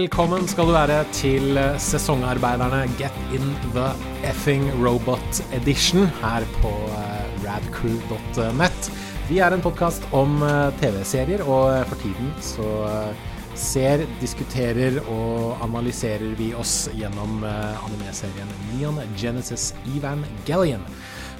[0.00, 3.90] Velkommen skal du være til sesongarbeiderne Get in the
[4.24, 8.88] effing robot edition her på eh, radcrew.net.
[9.28, 15.02] Vi er en podkast om eh, TV-serier, og eh, for tiden så eh, ser, diskuterer
[15.02, 20.86] og analyserer vi oss gjennom eh, anime-serien Neon Genesis Evangelion.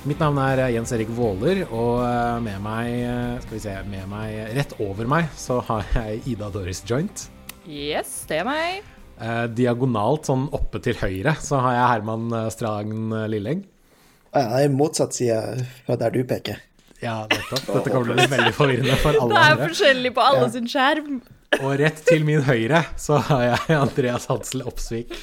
[0.05, 3.81] Mitt navn er eh, Jens Erik Våler, og eh, med meg, eh, skal vi se,
[3.89, 7.31] med meg rett over meg så har jeg Ida Doris Joint.
[7.71, 8.81] Yes, det er meg.
[9.21, 13.61] Eh, diagonalt sånn oppe til høyre så har jeg Herman Stragen Strand Lilleng.
[14.35, 16.61] Ja, det er motsatt side fra der du peker.
[17.03, 17.67] Ja, nettopp.
[17.79, 19.31] Dette kommer til å bli veldig forvirrende for alle andre.
[19.37, 19.69] Det er andre.
[19.71, 20.51] forskjellig på alle Ja.
[20.57, 21.21] sin skjerm.
[21.61, 25.15] Og rett til min høyre så har jeg Andreas Hansel Opsvik.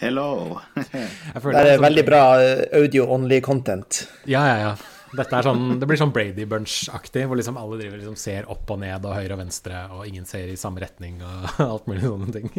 [0.00, 0.60] Hello.
[0.76, 4.06] Det er sånn- veldig bra eh, audio-only content.
[4.28, 4.74] Ja, ja, ja.
[5.16, 8.70] Dette er sånn, det blir sånn Brady Bunch-aktig, hvor liksom alle driver liksom ser opp
[8.74, 12.04] og ned og høyre og venstre, og ingen ser i samme retning og alt mulig
[12.06, 12.50] sånne ting.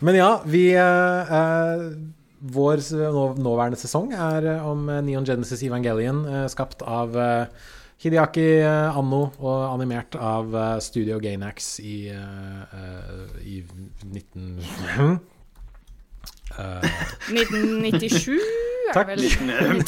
[0.00, 1.86] Men ja, vi eh, eh,
[2.52, 2.80] Vår
[3.14, 7.68] nå, nåværende sesong er eh, om eh, Neon Genesis Evangelion, eh, skapt av eh,
[8.02, 11.98] Hideaki Anno og animert av eh, Studio Gainax i,
[13.44, 13.60] i
[14.08, 15.20] 19...
[16.58, 16.84] Eh,
[17.32, 18.38] 1997
[18.92, 19.16] er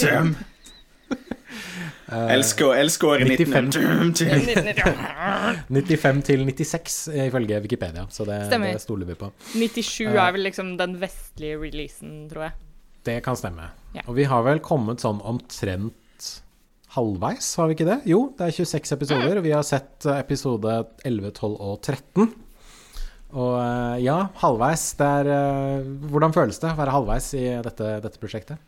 [0.01, 0.51] Takk.
[1.09, 1.31] Dum-dum.
[2.15, 3.71] Elsker, elsker året 95.
[4.13, 4.75] 19...
[5.73, 9.31] 95 til 96 eh, ifølge Wikipedia, så det, det stoler vi på.
[9.55, 12.55] 97 er vel liksom den vestlige releasen, tror jeg.
[13.09, 13.71] Det kan stemme.
[13.97, 14.05] Ja.
[14.07, 16.31] Og vi har vel kommet sånn omtrent
[16.95, 17.99] halvveis, har vi ikke det?
[18.09, 22.29] Jo, det er 26 episoder, og vi har sett eh, episode 11, 12 og 13.
[23.35, 24.87] Og eh, ja, halvveis.
[25.01, 28.63] Det er eh, Hvordan føles det å være halvveis i dette, dette prosjektet?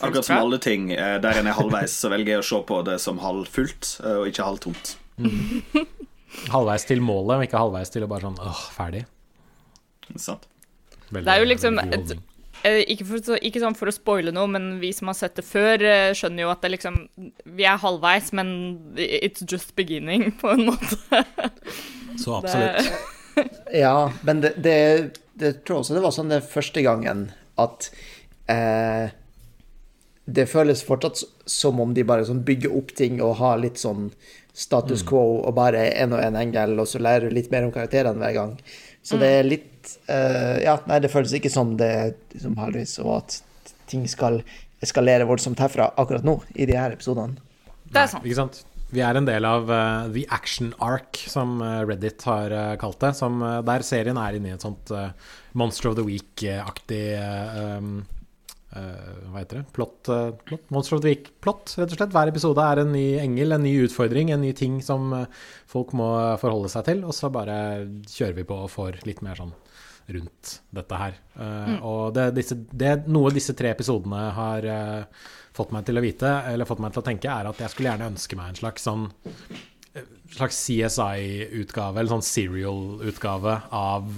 [0.00, 2.80] Akkurat som alle ting eh, der en er halvveis, så velger jeg å se på
[2.88, 4.96] det som halvfullt eh, og ikke halvtomt.
[6.50, 9.04] Halvveis til målet, og ikke halvveis til å bare sånn åh, ferdig.
[10.18, 10.48] Sant?
[11.14, 12.16] Veldig- Det er jo liksom et-
[12.64, 15.44] Eh, Ikke, for, ikke sånn for å spoile noe, men vi som har sett det
[15.44, 15.78] før,
[16.16, 17.08] skjønner jo at det liksom
[17.44, 20.96] Vi er halvveis, men it's just beginning, på en måte.
[22.16, 22.88] Så absolutt.
[23.74, 27.90] Ja, men det, det, det tror jeg også det var sånn det første gangen at
[28.48, 29.10] eh,
[30.24, 34.08] Det føles fortsatt som om de bare sånn bygger opp ting og har litt sånn
[34.54, 37.72] status quo og bare en og en engel, og så lærer du litt mer om
[37.74, 38.52] karakterene hver gang.
[39.04, 43.18] Så det er litt uh, Ja, nei, det føles ikke som det som heldigvis, og
[43.18, 43.40] at
[43.90, 44.40] ting skal
[44.84, 47.36] eskalere voldsomt herfra akkurat nå, i de her episodene.
[47.90, 48.24] Det er sant.
[48.24, 48.62] Ikke sant?
[48.94, 53.00] Vi er en del av uh, The Action Arc, som eh, Reddit har uh, kalt
[53.02, 53.10] det.
[53.18, 54.92] Som, uh, der serien er inne i et sånt
[55.58, 58.04] Monster of the Week-aktig um,
[58.74, 59.64] Hva heter det?
[59.76, 60.64] Plott, eh, plott?
[60.74, 62.14] Monster of the Week-plott, rett og slett.
[62.14, 65.28] Hver episode er en ny engel, en ny utfordring, en ny ting som eh,
[65.70, 66.08] folk må
[66.42, 67.04] forholde seg til.
[67.06, 67.56] Og så bare
[68.10, 69.54] kjører vi på og får litt mer sånn
[70.14, 71.14] rundt dette her.
[71.38, 71.78] Mm.
[71.80, 75.22] Og det, disse, det, noe disse tre episodene har eh,
[75.56, 77.92] fått meg til å vite, eller fått meg til å tenke, er at jeg skulle
[77.92, 79.06] gjerne ønske meg en slags sånn
[79.94, 84.12] eh, slags CSI-utgave, eller sånn serial-utgave av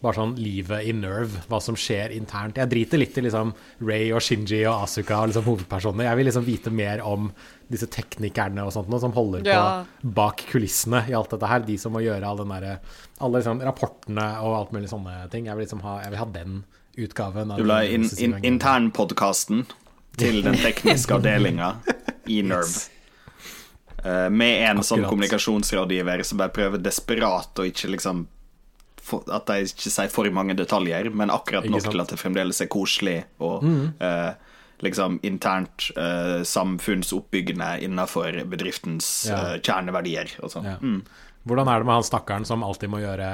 [0.00, 2.56] bare sånn livet i Nerve, hva som skjer internt.
[2.56, 3.52] Jeg driter litt i liksom
[3.84, 6.06] Ray og Shinji og Asuka og liksom hovedpersonene.
[6.08, 7.28] Jeg vil liksom vite mer om
[7.70, 9.84] disse teknikerne og sånt noe, som holder Ja.
[10.00, 11.60] på bak kulissene i alt dette her.
[11.68, 12.80] De som må gjøre all den der,
[13.20, 15.44] Alle liksom rapportene og alt mulig sånne ting.
[15.44, 16.64] Jeg vil liksom ha, jeg vil ha den
[16.96, 17.50] utgaven.
[17.50, 19.66] av Du vil ha in, in, internpodkasten
[20.16, 21.74] til den tekniske avdelinga
[22.26, 22.88] i Nerve.
[24.00, 28.26] Uh, med en sånn kommunikasjonsrådgiver som bare prøver desperat å ikke liksom
[29.02, 32.60] få- At de ikke sier for mange detaljer, men akkurat nok til at det fremdeles
[32.60, 33.64] er koselig og
[34.00, 34.32] eh,
[34.80, 39.54] liksom internt eh, samfunnsoppbyggende innenfor bedriftens Ja.
[39.54, 40.64] eh, kjerneverdier sånn.
[40.64, 40.76] Ja.
[40.80, 41.02] Mm.
[41.46, 43.28] Hvordan er det med han stakkaren som alltid må gjøre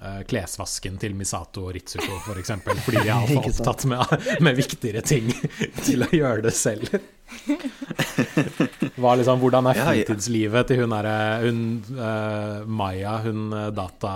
[0.00, 4.56] eh, klesvasken til Misato og Ritsuko, for eksempel, fordi de er altfor opptatt med, med
[4.56, 5.28] viktigere ting
[5.86, 6.88] til å gjøre det selv?
[8.98, 11.58] Hva liksom, hvordan er fritidslivet til hun derre hun
[11.94, 14.12] eh, Maya, hun data,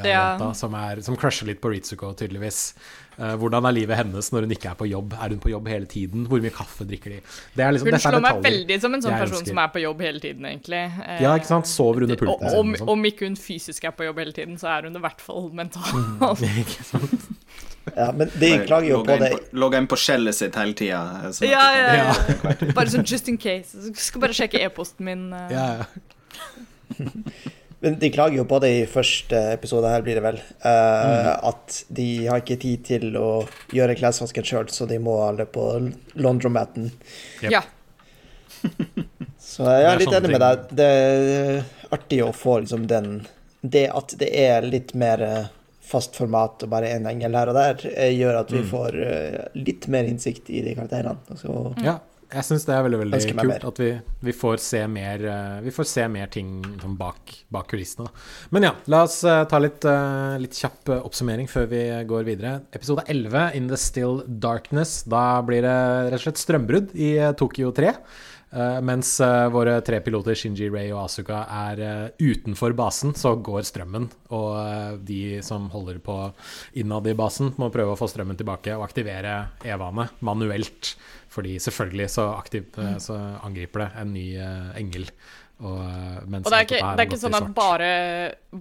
[0.00, 0.52] ja, Ja.
[0.56, 2.72] som, er- som crusher litt på Ritsuko, tydeligvis.
[3.20, 5.12] Uh, hvordan er livet hennes når hun ikke er på jobb?
[5.12, 6.22] Er hun på jobb hele tiden?
[6.30, 7.18] Hvor mye kaffe drikker de?
[7.52, 9.68] Det er liksom, Hun dette er slår meg veldig som en sånn person som er
[9.74, 10.80] på jobb hele tiden, egentlig.
[10.96, 11.68] Uh, Ja, ikke sant?
[11.68, 12.56] Sover under pulten sin.
[12.62, 12.88] Om, sånn.
[12.94, 15.20] om ikke hun fysisk er på jobb hele tiden, så er hun det i hvert
[15.26, 16.46] fall mentalt.
[16.64, 17.28] Ikke sant?
[17.96, 21.00] Ja, men de klager jo på det logger inn på skjellet sitt hele tida.
[21.36, 22.72] sånn Ja, ja, ja.
[22.76, 23.76] Bare sånn just in case.
[23.88, 25.32] Jeg skal bare sjekke e-posten min.
[25.32, 25.54] eh.
[25.54, 25.86] Ja, ja.
[27.80, 30.36] Men de klager jo på det i første episode her, blir det vel.
[30.68, 33.28] eh, At de har ikke tid til å
[33.72, 35.64] gjøre klesvasken sjøl, så de må alle på
[36.20, 36.90] laundromaten.
[37.40, 37.50] Yep.
[37.54, 37.62] Ja.
[39.40, 40.66] Så jeg er litt enig med deg.
[40.76, 41.62] Det er
[41.96, 43.22] artig å få liksom den
[43.64, 45.48] det at det er litt mer eh,
[45.90, 49.42] fast format og bare én engel her og der, eh, gjør at vi får eh,
[49.58, 51.18] litt mer innsikt i de karakterene.
[51.40, 51.98] Så Ja,
[52.30, 53.66] jeg syns det er veldig veldig kult mer.
[53.66, 53.90] at vi,
[54.28, 58.06] vi, får se mer, eh, vi får se mer ting sånn bak, bak kulissene.
[58.54, 59.86] Men ja, la oss ta litt,
[60.42, 62.60] litt kjapp oppsummering før vi går videre.
[62.72, 65.02] Episode 11, In the Still Darkness.
[65.02, 65.78] Da blir det
[66.12, 67.96] rett og slett strømbrudd i Tokyo 3.
[68.50, 73.36] Eh, mens eh, våre tre piloter, Shinji, Ray og Asuka, er eh, utenfor basen, så
[73.38, 74.08] går strømmen.
[74.34, 76.16] Og de som holder på
[76.82, 80.96] innad i basen, må prøve å få strømmen tilbake og aktivere Evaene manuelt.
[81.30, 84.26] Fordi selvfølgelig så, aktiv, eh, så angriper det en ny
[84.80, 85.06] engel.
[85.60, 87.88] Og, eh, mens Og det er ikke, det er ikke sånn at bare,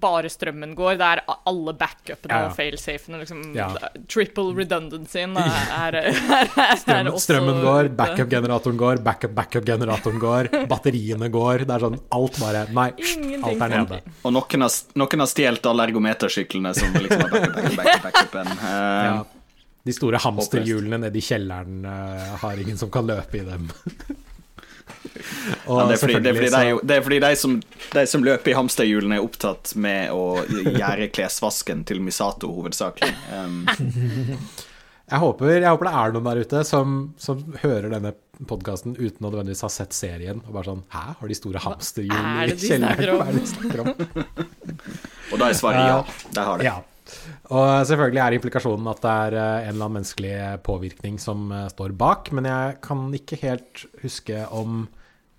[0.04, 3.22] bare strømmen går, det er alle backupene Ja, og failsafene.
[3.22, 3.69] Liksom, Ja.
[4.12, 11.31] Triple redundancyen er, er, er, er Strømmen, også strømmen går, backup-generatoren går, backup-backup-generatoren går, batteriene
[11.31, 11.63] går.
[11.69, 14.01] Det er sånn alt bare Nei, Ingenting alt er nede.
[14.28, 18.56] Og noen har, noen har stjålet alle ergometersyklene som liksom er backup, backup, backup, backupen.
[18.60, 19.19] Eh, Ja.
[19.88, 23.69] De store hamsterhjulene nede i kjelleren eh, har ingen som kan løpe i dem.
[24.89, 27.59] Det, er fordi, det, er fordi de, det er fordi de som,
[27.94, 33.13] de som løper i hamsterhjulene, er opptatt med å gjøre klesvasken til Misato hovedsakelig.
[33.33, 33.63] Um,
[35.09, 38.12] Jeg håper, jeg håper det er noen der ute som, som hører denne
[38.45, 40.44] podkasten uten å nødvendigvis ha sett serien.
[40.45, 43.18] Og bare sånn Hæ, har de store hamsterhjul er i kjelleren?
[43.18, 43.89] Hva er det de snakker om?
[45.31, 45.97] og da er svaret ja.
[46.38, 46.69] De har det.
[46.69, 46.75] Ja.
[47.50, 50.34] Og selvfølgelig er implikasjonen at det er eh, en eller annen menneskelig
[50.66, 54.84] påvirkning som eh, står bak, men jeg kan ikke helt huske om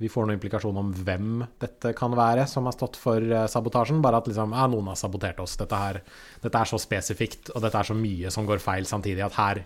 [0.00, 4.00] vi får noen implikasjon om hvem dette kan være som har stått for eh, sabotasjen.
[4.02, 5.54] Bare at liksom, ja, noen har sabotert oss.
[5.60, 6.00] Dette, her,
[6.42, 9.64] dette er så spesifikt, og dette er så mye som går feil samtidig, at her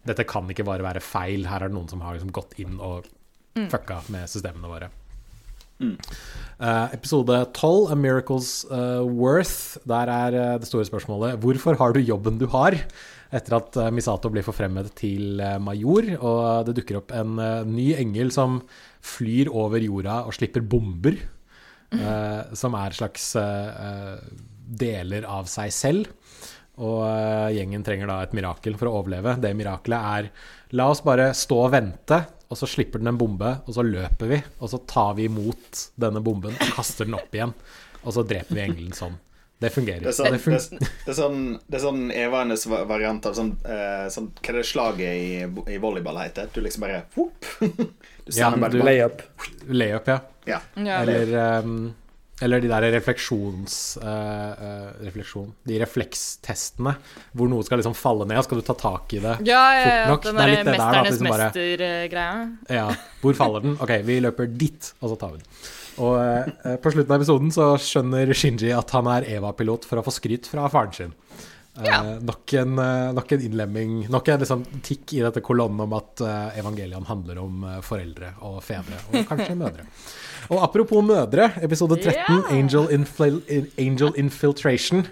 [0.00, 1.42] Dette kan ikke bare være feil.
[1.44, 3.04] Her er det noen som har liksom gått inn og
[3.68, 4.88] fucka med systemene våre.
[5.80, 9.80] Eh, episode 12, A Miracle's uh, Worth.
[9.88, 12.76] Der er uh, det store spørsmålet hvorfor har du jobben du har?
[13.32, 17.36] Etter at Misato blir forfremmet til major, og det dukker opp en
[17.70, 18.56] ny engel som
[19.06, 21.14] flyr over jorda og slipper bomber.
[21.94, 23.28] eh, som er slags
[24.82, 26.10] deler av seg selv.
[26.80, 29.36] Og eh, gjengen trenger da et mirakel for å overleve.
[29.42, 30.30] Det mirakelet er
[30.78, 34.30] la oss bare stå og vente, og så slipper den en bombe, og så løper
[34.30, 34.38] vi.
[34.60, 37.52] Og så tar vi imot denne bomben og kaster den opp igjen.
[38.04, 39.18] Og så dreper vi engelen sånn.
[39.60, 40.00] Det fungerer.
[40.06, 43.26] Det er sånn, Det det, fun er- det er sånn, det er sånn Evanes variant
[43.28, 46.48] av sånn, eh, sånn Hva er det slaget i, i volleyball heter?
[46.54, 47.44] Du liksom bare whoop.
[48.24, 49.20] Du Ja, sender bare du- layup.
[49.68, 50.18] Layup, ja.
[50.48, 50.60] Ja.
[50.80, 51.02] Ja.
[51.02, 51.76] Eller, ehm,
[52.40, 53.74] eller de der refleksjons...
[54.02, 56.94] eh, refleksjon De reflekstestene
[57.36, 59.82] hvor noe skal liksom falle ned, og skal du ta tak i det Ja, ja,
[59.82, 60.06] ja.
[60.08, 60.24] fort nok?
[60.24, 62.40] Den Det er der det Mesternes liksom mester-greia.
[62.80, 62.86] Ja,
[63.20, 63.76] hvor faller den?
[63.80, 65.48] Ok, vi løper dit, og så tar vi den.
[66.00, 70.04] Og uh, på slutten av episoden så skjønner Shinji at han er Eva-pilot for å
[70.06, 71.12] få skryt fra faren sin.
[71.78, 75.92] Eh, nok, en, eh, nok en innlemming, nok en liksom tikk i dette kolonnen om
[75.94, 79.86] at eh, evangeliene handler om eh, foreldre og fedre, og kanskje mødre.
[80.50, 82.50] Og apropos mødre, episode 13, yeah.
[82.56, 83.38] Angel, Infl
[83.78, 85.06] Angel Infiltration.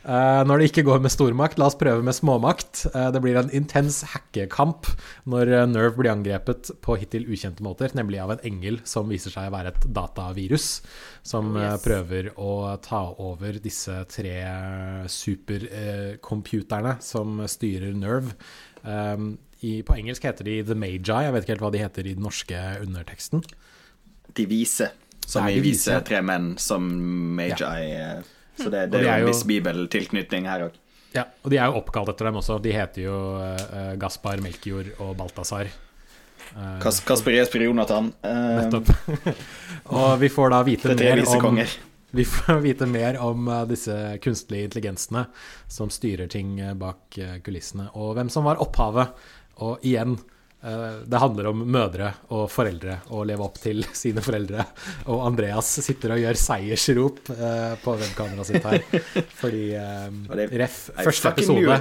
[0.00, 2.86] Eh, når det ikke går med stormakt, la oss prøve med småmakt.
[2.94, 4.86] Eh, det blir en intens hackekamp
[5.28, 9.34] når eh, Nerve blir angrepet på hittil ukjente måter, nemlig av en engel som viser
[9.34, 10.70] seg å være et datavirus,
[11.22, 11.82] som Yes.
[11.84, 14.38] prøver å ta over disse tre
[15.60, 18.34] supercomputerne som styrer Nerve.
[19.60, 22.14] I, på engelsk heter de The Magi, jeg vet ikke helt hva de heter i
[22.16, 23.42] den norske underteksten.
[24.32, 24.88] De vise.
[25.28, 26.86] Som i vise tre menn som
[27.36, 27.60] Magi.
[27.68, 28.22] eh,
[28.60, 30.78] Så det, det de er er jo en viss bibeltilknytning her òg.
[31.14, 32.60] Ja, og de er jo oppkalt etter dem også.
[32.62, 35.70] De heter jo uh, Gaspar, Melkjord og Balthazar.
[36.54, 38.12] Uh, Kas Kasper Jesper Jonathan.
[38.22, 38.92] Uh, Nettopp.
[39.98, 41.62] og vi får da vite er mer om.
[42.10, 45.24] Vi får vite mer om eh, disse kunstlige intelligensene
[45.68, 49.14] som styrer ting eh, bak eh, kulissene, og hvem som var opphavet.
[49.62, 54.66] Og igjen, eh, det handler om mødre og foreldre og leve opp til sine foreldre.
[55.08, 59.24] Og Andreas sitter og gjør seiersrop eh, på webkameraet sitt her.
[59.40, 61.78] Fordi eh, Ref, første episode.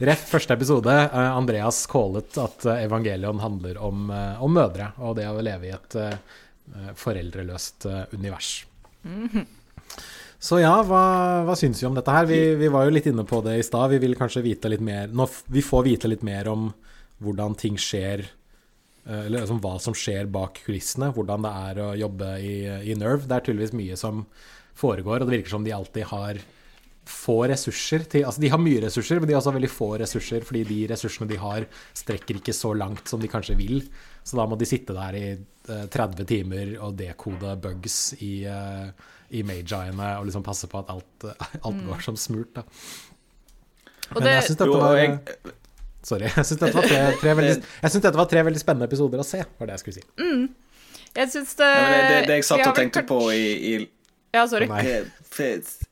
[0.00, 5.16] Ref første episode, eh, Andreas callet at eh, evangelion handler om, eh, om mødre og
[5.18, 6.14] det å leve i et eh,
[6.76, 8.52] eh, foreldreløst eh, univers.
[10.40, 11.02] Så ja, hva,
[11.44, 12.24] hva syns vi om dette her?
[12.28, 13.92] Vi, vi var jo litt inne på det i stad.
[13.92, 16.70] Vi vil kanskje vite litt mer Nå, Vi får vite litt mer om
[17.20, 21.12] hvordan ting skjer eh, Eller liksom hva som skjer bak kulissene.
[21.16, 22.54] Hvordan det er å jobbe i,
[22.90, 23.28] i Nerve.
[23.28, 24.24] Det er tydeligvis mye som
[24.80, 26.40] foregår, og det virker som de alltid har
[27.10, 30.44] få ressurser til Altså, de har mye ressurser, men de har også veldig få ressurser,
[30.46, 33.82] fordi de ressursene de har, strekker ikke så langt som de kanskje vil.
[34.22, 38.90] Så da må de sitte der i eh, 30 timer og dekode bugs i, uh,
[39.32, 41.30] i Magiene og liksom passe på at alt,
[41.66, 42.66] alt går som smurt, da.
[44.10, 45.18] Og Men det, jeg syns dette Jo, var jeg,
[46.06, 46.28] Sorry.
[46.32, 47.32] Jeg syns dette, tre, tre
[47.92, 50.04] synes dette var tre veldig spennende episoder å se, var det jeg skulle si.
[51.20, 54.36] jeg syns det, ja, det, det, det jeg satt og tenkte kanskje- på i, i
[54.36, 54.68] Ja, sorry.
[54.70, 55.02] Nei.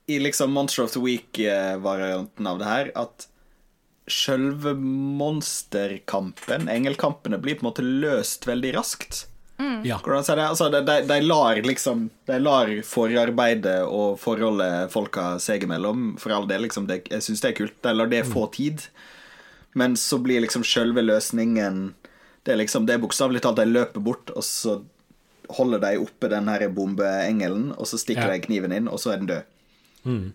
[0.08, 3.26] I liksom Monster of the Week-varianten av det her, at
[4.08, 9.26] sjølve monsterkampen, engelkampene, blir på en måte løst veldig raskt.
[9.82, 9.96] Ja.
[10.04, 10.48] Hvordan sier jeg det?
[10.52, 16.30] Altså, de, de, de lar liksom De lar forarbeidet og forholdet folka seg imellom, for
[16.36, 17.74] all del, liksom, det, jeg syns det er kult.
[17.82, 18.86] De lar det få tid.
[19.78, 21.92] Men så blir liksom sjølve løsningen
[22.46, 24.78] Det er liksom Det er bokstavelig talt de løper bort, og så
[25.54, 28.32] holder de oppe den her bombeengelen, og så stikker Ja.
[28.36, 29.42] de kniven inn, og så er den død.
[30.04, 30.26] Mm.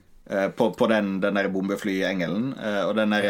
[0.58, 2.54] på, på den, den der bombeflyengelen.
[2.58, 3.24] Eh, og den der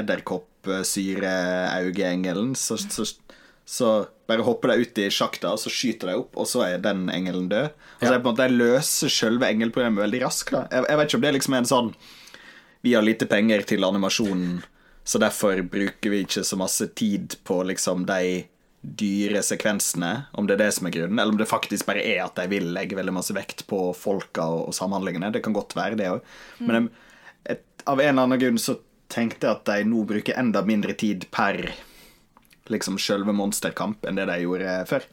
[0.00, 3.04] edderkoppsyreaugeengelen, så, så,
[3.64, 6.78] så bare hopper de ut i sjakta, og så skyter de opp, og så er
[6.82, 7.68] den engelen død.
[8.00, 8.20] Altså, ja.
[8.24, 10.52] måte De løser selve engelprogrammet veldig raskt.
[10.52, 11.90] jeg, jeg vet ikke om det liksom er en sånn
[12.84, 14.62] Vi har lite penger til animasjonen,
[15.04, 18.44] så derfor bruker vi ikke så masse tid på liksom de
[18.84, 22.20] dyre sekvensene, om det er det som er grunnen, eller om det faktisk bare er
[22.24, 25.32] at de vil legge veldig masse vekt på folka og, samhandlingene.
[25.32, 26.34] Det kan godt være, det òg.
[26.60, 26.90] Men mm.
[27.54, 28.76] et, av en eller annen grunn så
[29.12, 31.62] tenkte jeg at de nå bruker enda mindre tid per
[32.72, 35.04] liksom sjølve monsterkamp enn det de gjorde før.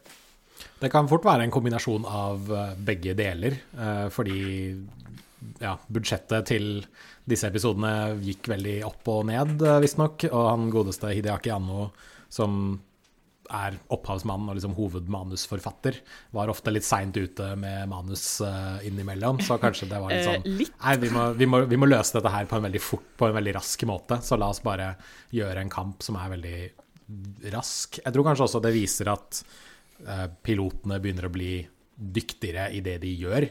[0.81, 4.39] Det kan fort være en kombinasjon av eh, begge deler, eh, fordi
[5.61, 6.69] ja, budsjettet til
[7.29, 10.25] disse episodene gikk veldig opp og ned, eh, visstnok.
[10.31, 11.91] Og han godeste Hideaki Anno,
[12.31, 12.79] som
[13.51, 15.97] er opphavsmann og liksom hovedmanusforfatter,
[16.31, 19.41] var ofte litt seint ute med manus eh, innimellom.
[19.43, 20.61] Så kanskje det var litt Eh, sånn.
[20.61, 23.27] Nei, vi må, vi, må, vi må løse dette her på en veldig fort, på
[23.27, 24.21] en veldig rask måte.
[24.23, 24.93] Så la oss bare
[25.35, 26.55] gjøre en kamp som er veldig
[27.51, 27.99] rask.
[27.99, 29.43] Jeg tror kanskje også det viser at
[30.41, 31.59] pilotene begynner å bli
[32.01, 33.45] dyktigere i det de gjør.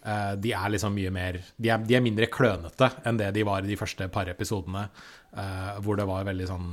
[0.00, 3.44] Eh, de er liksom mye mer de er, de er mindre klønete enn det de
[3.44, 4.86] var i de første par episodene,
[5.36, 6.70] uh, hvor det var veldig sånn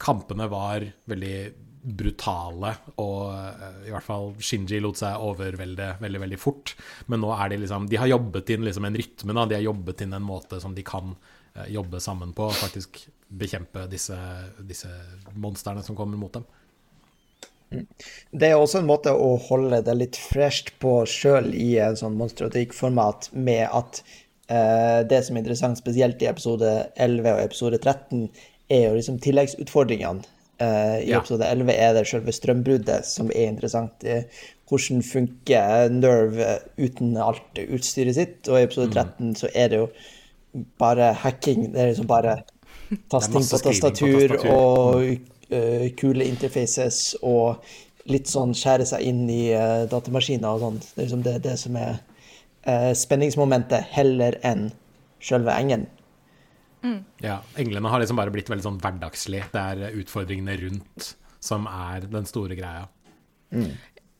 [0.00, 1.36] Kampene var veldig
[1.84, 2.70] brutale,
[3.02, 6.72] og uh, i hvert fall Shinji lot seg overvelde veldig, veldig fort.
[7.12, 9.44] Men nå er de liksom De har jobbet inn liksom en rytme, da.
[9.50, 11.12] De har jobbet inn en måte som de kan
[11.56, 14.16] eh, jobbe sammen på, og faktisk bekjempe disse,
[14.64, 14.88] disse
[15.34, 16.46] monstrene som kommer mot dem.
[17.70, 22.16] Det er også en måte å holde det litt fresht på sjøl i en sånn
[22.20, 24.02] monstratikk-format, med at
[24.48, 28.28] eh, det som er interessant, spesielt i episode 11 og episode 13,
[28.70, 30.22] er jo liksom tilleggsutfordringene.
[30.62, 31.18] Eh, I Ja.
[31.18, 34.04] episode 11 er det sjølve strømbruddet som er interessant.
[34.04, 34.22] Eh,
[34.70, 38.48] hvordan funker Nerve uten alt utstyret sitt?
[38.48, 39.88] Og i episode 13 så er det jo
[40.78, 41.72] bare hacking.
[41.72, 42.44] Det er liksom bare
[43.10, 44.54] tasting på tastatur, på tastatur tastatur.
[44.54, 45.18] og
[45.52, 47.64] uh, kule interfaces og
[48.10, 50.80] litt sånn skjære seg inn i uh, datamaskiner og sånn.
[50.84, 54.70] Det er liksom det, det som er uh, spenningsmomentet, heller enn
[55.24, 55.88] sjølve engen.
[57.24, 59.40] Ja, Englene har liksom bare blitt veldig sånn hverdagslig.
[59.54, 62.84] Det er utfordringene rundt som er den store greia.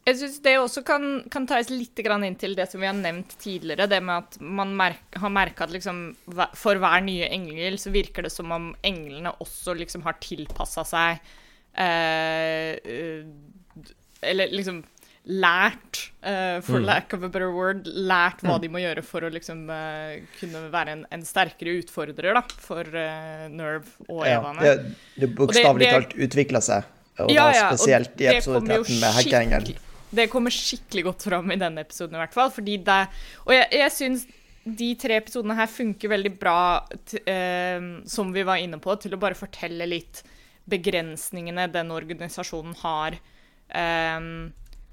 [0.05, 2.97] Jeg syns det også kan, kan tas litt grann inn til det som vi har
[2.97, 3.87] nevnt tidligere.
[3.89, 6.03] Det med at man merk, har merka at liksom,
[6.61, 11.23] for hver nye engel så virker det som om englene også liksom har tilpassa seg
[11.81, 13.25] eh, eh,
[14.29, 14.83] Eller liksom
[15.25, 19.31] lært, eh, for lack of a better word, lært hva de må gjøre for å
[19.33, 24.61] liksom eh, kunne være en, en sterkere utfordrer da, for eh, Nerve og Ja, Evaene.
[24.61, 26.93] det, det bokstavelig talt utvikla seg,
[27.25, 29.81] og Ja, da ja, spesielt i episode 13 med hackeengelen.
[30.15, 32.53] Det kommer skikkelig godt fram i denne episoden, i hvert fall.
[32.55, 33.03] Fordi det,
[33.47, 34.27] og jeg, jeg syns
[34.65, 36.59] de tre episodene her funker veldig bra,
[37.29, 40.23] eh, som vi var inne på, til å bare fortelle litt
[40.71, 43.19] begrensningene den organisasjonen har.
[43.69, 44.29] Eh,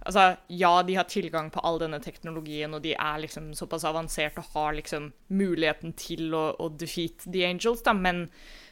[0.02, 4.42] altså, ja, de har tilgang på all denne teknologien, og de er liksom såpass avansert
[4.42, 8.26] og har liksom muligheten til å, å defeat the angels, da, men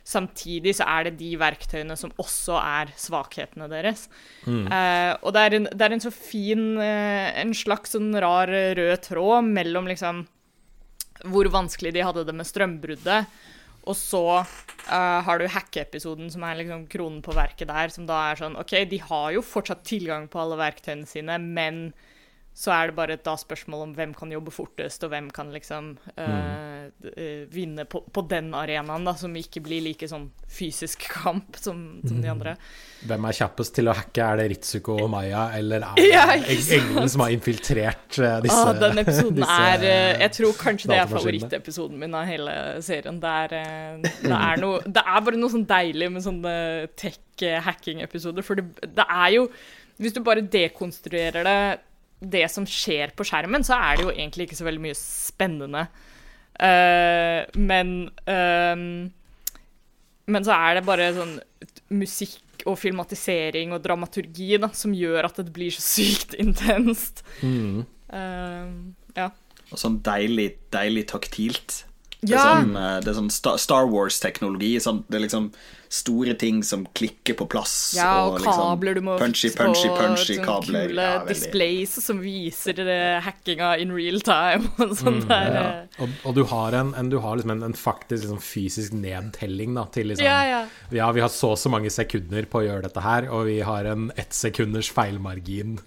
[0.09, 4.07] samtidig så er det de verktøyene som også er svakhetene deres.
[4.73, 8.49] Eh, og det er, en, det er en så fin eh, En slags sånn rar
[8.49, 10.25] eh, rød tråd mellom liksom
[11.27, 13.25] hvor vanskelig de hadde det med strømbruddet,
[13.89, 18.21] og så eh, har du hackeepisoden, som er liksom kronen på verket der, som da
[18.29, 21.89] er sånn OK, de har jo fortsatt tilgang på alle verktøyene sine, men
[22.59, 25.47] så er det bare et da spørsmål om hvem kan jobbe fortest, og hvem kan
[25.53, 26.89] liksom eh,
[27.53, 32.19] vinne på, på den arenaen, da, som ikke blir like sånn fysisk kamp som, som
[32.19, 32.57] de andre.
[33.07, 34.25] Hvem er kjappest til å hacke?
[34.25, 38.37] Er det Ritsuko og Maya, eller er det Ja, eng- engelen som har infiltrert eh,
[38.43, 39.87] disse ah, den episoden disse, er
[40.25, 43.23] Jeg tror kanskje det er favorittepisoden min av hele serien.
[43.23, 43.59] Det er,
[44.03, 46.55] det er, noe, det er bare noe sånn deilig med sånne
[46.99, 49.47] tech-hacking-episoder, for det, det er jo
[49.99, 51.59] Hvis du bare dekonstruerer det
[52.19, 55.85] det som skjer på skjermen, så er det jo egentlig ikke så veldig mye spennende.
[56.59, 59.07] Uh, men uh,
[60.29, 61.37] Men så er det bare sånn
[61.95, 67.23] musikk og filmatisering og dramaturgi da, som gjør at det blir så sykt intenst.
[67.41, 67.85] Mm.
[68.11, 69.29] Uh, ja.
[69.69, 71.83] Og sånn deilig, deilig taktilt.
[72.19, 74.73] Det er sånn, eh, det er sånn Star, Star Wars-teknologi.
[74.83, 75.51] Sånn, det er liksom
[75.89, 77.93] store ting som klikker på plass.
[77.97, 80.91] ja, og og kabler du må punchy, punchy, på, punchy sånne kabler.
[80.91, 82.77] kule Ja, displays som viser
[83.25, 85.55] hackinga in real time og sånn der.
[85.55, 85.63] ja.
[85.79, 86.03] eh.
[86.03, 89.73] Og, og du har, en, en, du har liksom en, en faktisk liksom fysisk nedtelling
[89.79, 90.61] da, til liksom Ja, ja.
[90.93, 93.57] Ja, vi har så og så mange sekunder på å gjøre dette her, og vi
[93.65, 95.79] har en ett sekunders feilmargin.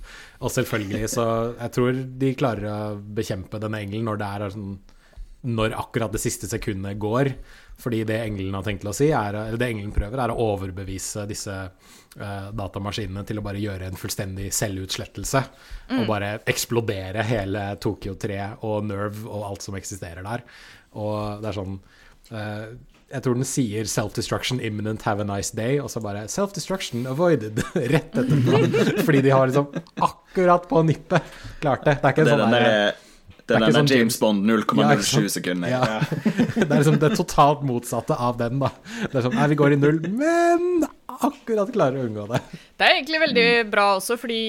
[0.43, 1.27] Og selvfølgelig, så
[1.61, 4.75] jeg tror de klarer å bekjempe denne engelen når det er sånn
[5.43, 7.33] Når akkurat det siste sekundet går.
[7.83, 10.45] Fordi det engelen har tenkt til å si, er, eller det engelen prøver, er å
[10.53, 15.43] overbevise disse uh, datamaskinene til å bare gjøre en fullstendig selvutslettelse.
[15.97, 20.47] Og bare eksplodere hele Tokyo 3 og Nerve og alt som eksisterer der.
[21.01, 21.77] Og det er sånn
[22.31, 22.67] uh,
[23.13, 27.61] jeg tror den sier 'self-destruction imminent, have a nice day', og så bare 'self-destruction avoided'
[27.93, 29.03] rett etterpå.
[29.05, 29.69] Fordi de har liksom
[30.01, 31.23] akkurat på nippet
[31.61, 31.99] klart det.
[32.01, 33.11] Det er ikke Det er sånn der-
[33.49, 35.33] der, det er den sånn James Bond 0,07 sant?
[35.35, 35.73] sekunder.
[35.73, 36.01] Ja.
[36.63, 38.71] Det er liksom det totalt motsatte av den, da.
[39.03, 42.41] Det er sånn Nei, vi går i null, men akkurat klarer å unngå det.
[42.79, 44.43] Det er egentlig veldig bra også, fordi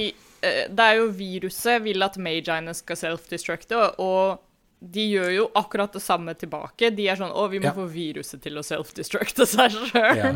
[0.43, 4.41] eh, det er jo viruset vil at magine skal self-destructe, og
[4.83, 6.89] de gjør jo akkurat det samme tilbake.
[6.91, 7.73] De er sånn Å, vi må Ja.
[7.77, 10.17] få viruset til å self-destructe seg sjøl.
[10.19, 10.31] Ja.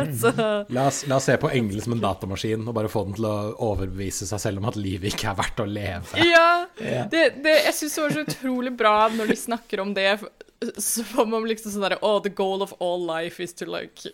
[0.77, 3.27] La oss, la oss se på engelen som en datamaskin og bare få den til
[3.27, 3.35] å
[3.67, 6.23] overbevise seg selv om at livet ikke er verdt å leve.
[6.23, 6.65] Ja.
[6.79, 10.07] Det, det, jeg syns det var så utrolig bra når de snakker om det.
[10.57, 14.07] Får man liksom sånn derre Oh, the goal of all life is to like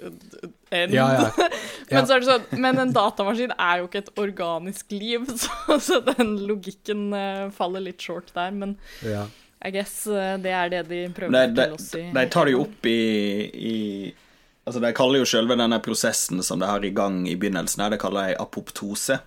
[0.74, 0.92] end.
[0.92, 1.30] Ja, ja.
[1.94, 2.00] Ja.
[2.00, 5.78] Men så er det sånn Men en datamaskin er jo ikke et organisk liv, så,
[5.84, 8.52] så den logikken eh, faller litt short der.
[8.52, 9.28] Men Ja.
[9.64, 12.56] I guess eh, det er det de prøver å fortelle oss i de tar det
[12.56, 13.00] jo opp i,
[13.72, 13.78] i
[14.64, 17.92] Altså, de kaller jo selve denne prosessen som de har i gang i begynnelsen her,
[17.92, 19.18] det kaller de apoptose.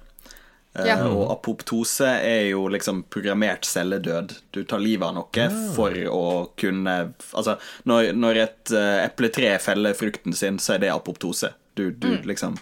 [0.73, 0.95] Ja.
[0.97, 4.33] Uh, Og apoptose er jo liksom programmert celledød.
[4.57, 6.25] Du tar livet av noe for å
[6.57, 6.97] kunne
[7.37, 11.53] Altså, når, når et uh, epletre feller frukten sin, så er det apoptose.
[11.77, 12.57] Du, du liksom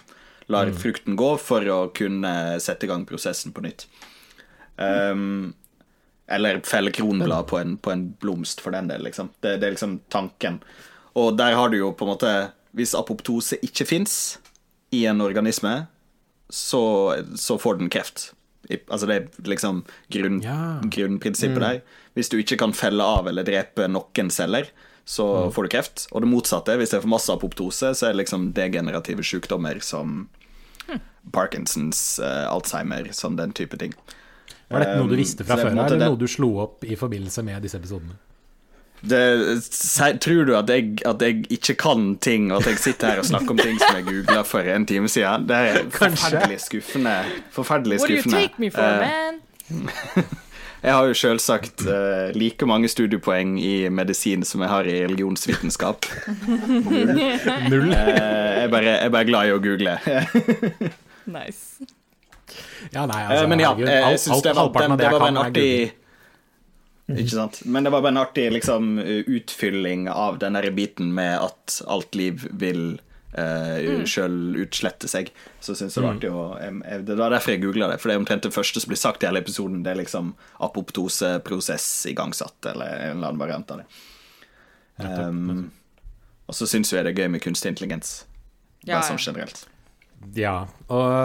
[0.51, 3.87] lar frukten gå for å kunne sette i gang prosessen på nytt.
[4.75, 5.55] Um,
[6.27, 9.03] eller felle kronblad på en, på en blomst, for den del.
[9.05, 9.29] Liksom.
[9.41, 10.61] Det, det er liksom tanken.
[11.13, 12.31] Og der har du jo på en måte
[12.75, 14.15] Hvis apoptose ikke fins
[14.91, 15.85] i en organisme,
[16.49, 16.81] så,
[17.39, 18.33] så får den kreft.
[18.67, 20.81] I, altså det er liksom grunn, Ja.
[20.83, 21.79] grunnprinsippet der.
[22.17, 24.67] Hvis du ikke kan felle av eller drepe noen celler,
[25.05, 26.07] så får du kreft.
[26.11, 29.79] Og det motsatte, hvis det er for masse apoptose, så er det liksom degenerative sykdommer
[29.85, 30.25] som
[31.31, 33.93] Parkinsons, uh, Alzheimer, som den type ting.
[34.71, 36.95] Var dette noe du Um, visste fra før, eller det- noe du slo opp i
[36.97, 38.15] forbindelse med disse episodene?
[39.05, 39.19] Det,
[40.23, 43.25] tror du at jeg, at jeg ikke kan ting, og at jeg sitter her og
[43.27, 45.45] snakker om ting som jeg googla for en time siden?
[45.47, 47.13] Det er forferdelig skuffende.
[47.53, 48.33] Forferdelig skuffende.
[48.33, 50.25] What do you take me for, Eh, man?
[50.85, 56.05] Jeg har jo selvsagt eh, like mange studiepoeng i medisin som jeg har i religionsvitenskap.
[57.71, 57.89] Null.
[57.89, 59.95] Eh, jeg, er bare, jeg er bare glad i å google.
[61.25, 61.81] Nice.
[62.91, 65.27] Ja, nei, Eh, altså, Men ja, eh, jeg syns det, var- den- det var bare
[65.29, 65.93] en jeg kan, artig
[67.21, 67.61] Ikke sant.
[67.65, 72.15] Men det var bare en artig liksom, utfylling av den der biten med at alt
[72.15, 72.99] liv vil
[73.37, 75.29] uh, sjøl utslette seg.
[75.61, 77.99] Så syns jeg det var artig å jeg, jeg, Det var derfor jeg googla det,
[78.01, 79.83] for det er omtrent det første som blir sagt i hele episoden.
[79.83, 83.85] Det er liksom apoptoseprosess igangsatt, eller en eller annen variant av det.
[84.97, 85.71] Um,
[86.47, 88.23] og så syns jo jeg det er gøy med kunstig intelligens.
[88.85, 89.65] Ja, Bare sånn generelt.
[90.35, 90.67] Ja,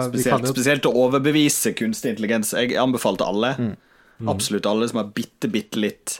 [0.07, 2.53] Spesielt, jo spesielt å overbevise kunstig intelligens.
[2.53, 4.29] Jeg anbefalte alle, Mm.
[4.29, 6.19] absolutt alle som har bitte, bitte litt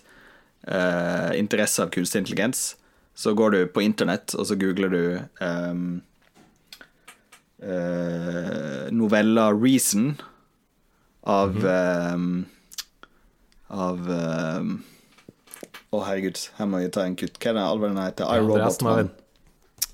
[0.68, 2.76] eh, interesse av kunstig intelligens,
[3.16, 6.02] så går du på internett, og så googler du um,
[7.62, 10.16] eh, novella 'Reason'
[11.24, 11.66] av Mhm.
[11.66, 12.46] ehm,
[13.72, 14.84] Av ehm,
[15.94, 17.38] Å, herregud, her må jeg ta en kutt.
[17.40, 18.26] Hva er det alvoret den heter?
[18.26, 19.10] I, ja, Marvin.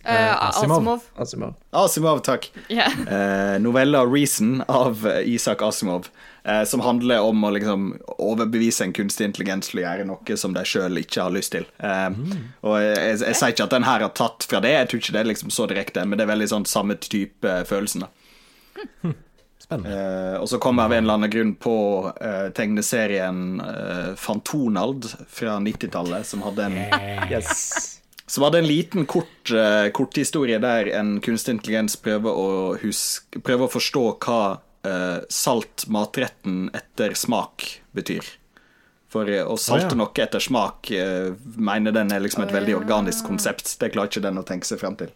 [0.04, 0.78] Eh, Asimov.
[0.78, 1.02] Asimov.
[1.18, 1.54] Asimov.
[1.72, 2.50] Asimov, takk.
[2.70, 2.94] Yeah.
[3.08, 6.08] Eh, novella 'Reason' av eh, Isak Asimov.
[6.44, 10.54] Eh, som handler om å liksom overbevise en kunstig intelligens til å gjøre noe som
[10.56, 11.68] de sjøl ikke har lyst til.
[11.84, 12.54] Mm.
[12.64, 15.04] Og jeg, jeg, jeg sier ikke at den her har tatt fra det, jeg tror
[15.04, 18.08] ikke det er liksom så direkte, men det er veldig sånn samme type følelsen.
[18.08, 19.14] da
[19.68, 20.34] Spennende.
[20.34, 21.76] Eh, og så kom jeg av en eller annen grunn på
[22.24, 26.78] eh, tegneserien eh, Fantonald fra 90-tallet, som hadde en
[27.32, 27.94] Yes.
[28.28, 32.50] som det en liten kort, uh, korthistorie der en kunstig intelligens prøver å,
[32.82, 38.28] huske, prøver å forstå hva uh, salt matretten etter smak betyr.
[39.08, 43.30] For eh, å salte noe etter smak uh, mener den er liksom et veldig organisk
[43.32, 43.78] konsept.
[43.80, 45.14] Det klarer ikke den å tenke seg frem til.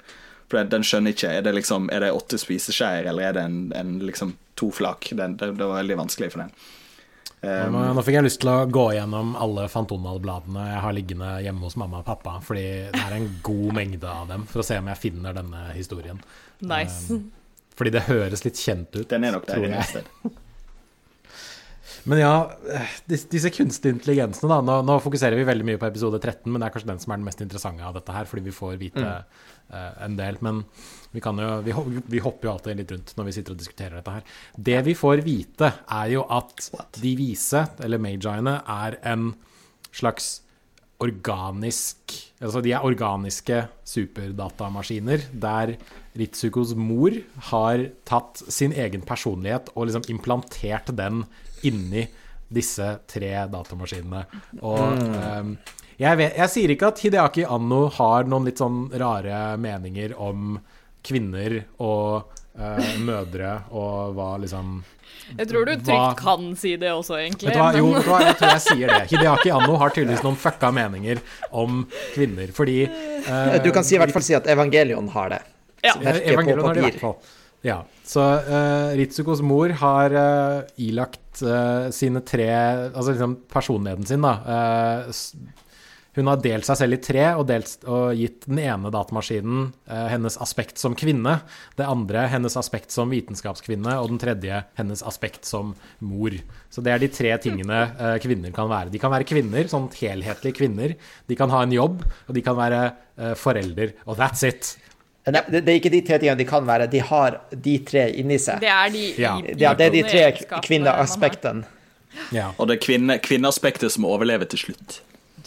[0.47, 3.43] For den, den skjønner ikke Er det liksom Er det åtte spiseskjeer, eller er det
[3.47, 5.11] en, en liksom to flak?
[5.15, 6.55] Den, det, det var veldig vanskelig for den.
[7.41, 11.29] Um, Nå, nå fikk jeg lyst til å gå gjennom alle Fantonal-bladene jeg har liggende
[11.41, 14.65] hjemme hos mamma og pappa, fordi det er en god mengde av dem, for å
[14.67, 16.21] se om jeg finner denne historien.
[16.61, 17.17] Nice.
[17.73, 19.07] Fordi det høres litt kjent ut.
[19.09, 19.87] den er nok der tror inne jeg.
[19.87, 20.37] et sted.
[22.09, 22.35] Men ja,
[22.73, 24.61] eh, disse kunstige intelligensene, da.
[24.65, 27.13] Nå, nå fokuserer vi veldig mye på episode 13, men det er kanskje den som
[27.13, 30.37] er den mest interessante av dette her, fordi vi får vite eh, en del.
[30.43, 30.63] Men
[31.11, 31.75] vi, kan jo, vi,
[32.15, 34.37] vi hopper jo alltid litt rundt når vi sitter og diskuterer dette her.
[34.69, 39.33] Det vi får vite, er jo at de vise, eller magiene, er en
[39.91, 40.39] slags
[41.01, 45.75] organisk Altså de er organiske superdatamaskiner der
[46.17, 47.13] Ritsukos mor
[47.51, 51.21] har tatt sin egen personlighet og liksom implantert den
[51.67, 52.07] inni
[52.51, 54.23] disse tre datamaskinene.
[54.59, 54.81] Og
[55.21, 55.53] ehm,
[56.01, 60.55] jeg, vet, jeg sier ikke at Hideaki Anno har noen litt sånn rare meninger om
[61.05, 64.79] kvinner og uh, mødre og hva liksom
[65.37, 67.51] Jeg tror du Hva- trygt kan si det også, egentlig.
[67.51, 67.69] Vet du hva?
[67.77, 68.21] Jo, vet du hva?
[68.25, 69.01] jeg tror jeg sier det.
[69.13, 71.21] Hideaki Anno har tydeligvis noen fucka meninger
[71.63, 71.83] om
[72.15, 75.41] kvinner, fordi uh, Du kan si, i hvert fall si at Evangelion har det.
[75.85, 75.95] Ja.
[75.95, 77.17] Som Evangelion har det i hvert fall.
[77.65, 77.81] Ja.
[78.11, 81.19] Så uh, Ritsukos mor har uh, ilagt
[81.95, 84.33] sine tre Altså liksom personligheten sin, da.
[86.15, 90.07] Hun har delt seg selv i tre og, delt, og gitt den ene datamaskinen eh,
[90.11, 91.37] hennes aspekt som kvinne,
[91.79, 96.35] det andre hennes aspekt som vitenskapskvinne, og den tredje hennes aspekt som mor.
[96.69, 98.91] Så det er de tre tingene eh, kvinner kan være.
[98.91, 100.97] De kan være kvinner, sånn helhetlige kvinner.
[101.31, 103.93] De kan ha en jobb, og de kan være eh, forelder.
[104.05, 104.73] Og that's it.
[105.31, 108.07] Nei, det, det er ikke de tre tingene de kan være, de har de tre
[108.17, 108.59] inni seg.
[108.63, 109.35] Det er de Ja.
[109.39, 111.63] i- Ja, det er de tre kvinneaspektene.
[112.35, 112.49] Ja.
[112.59, 114.97] Og det er kvinne, kvinneaspektet som overlever til slutt.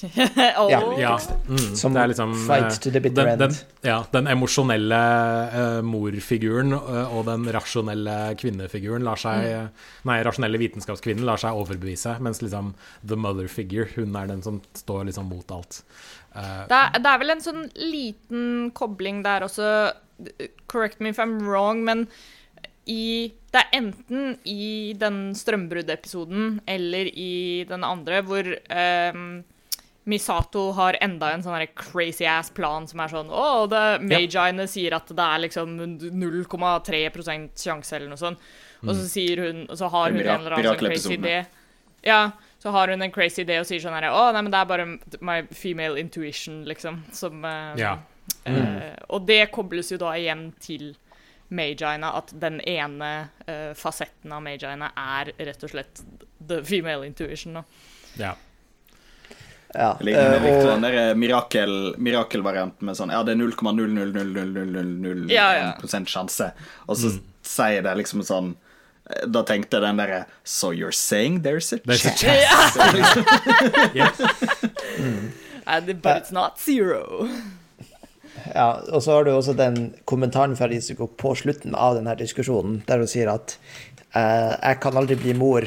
[0.02, 0.70] Åh.
[0.70, 0.80] Ja.
[0.98, 3.64] Ja, mm, Som liksom, fight to the bitter den, den, end.
[3.82, 5.00] ja, den emosjonelle
[5.54, 9.68] uh, morfiguren uh, og den rasjonelle kvinnefiguren lar seg Mm.
[10.08, 12.72] Nei, rasjonelle vitenskapskvinnen lar seg overbevise, mens liksom
[13.06, 15.82] the mother figure, hun er den som står liksom mot alt.
[16.34, 19.92] Uh, Det er, det er vel en sånn liten kobling der også
[20.70, 22.06] Correct me if I'm wrong, men
[22.86, 29.44] i Det er enten i den strømbruddepisoden eller i den andre hvor ehm,
[30.04, 34.92] Misato har enda en sånn crazy ass plan som er sånn Å, det Magiene sier
[34.98, 35.78] at det er liksom
[36.12, 37.00] 0,3
[37.56, 38.42] sjanse eller noe sånt.
[38.84, 41.38] Og så sier hun Og så har hun en eller annen sånn crazy idé.
[42.04, 42.18] Ja,
[42.60, 44.68] så har hun en crazy idé og sier sånn her Å, nei, men det er
[44.74, 44.88] bare
[45.24, 47.96] my female intuition, liksom, som eh, Ja.
[48.44, 50.92] eh, Og det kobles jo da igjen til
[51.54, 56.00] Magiene, at den ene uh, fasetten av Magiene er rett og slett
[56.40, 57.60] the female intuition.
[57.60, 57.62] Da.
[58.18, 58.32] ja.
[59.74, 59.92] Ja.
[60.00, 65.48] Likte, jeg eh, og- den der mirakel, mirakelvarianten med sånn Ja, det er 0,0000001 Ja,
[65.52, 65.72] ja.
[66.06, 66.52] sjanse.
[66.88, 68.54] Og så sier det liksom sånn
[69.26, 72.78] Da tenkte den derre So you're saying there's a There's a chance?
[73.94, 74.20] Yes.
[75.66, 77.28] And, but it's not zero.
[78.54, 82.82] Ja, og så har du også den kommentaren fra Risiko på slutten av denne diskusjonen,
[82.86, 83.56] der hun sier at
[84.14, 85.64] eh, 'jeg kan aldri bli mor',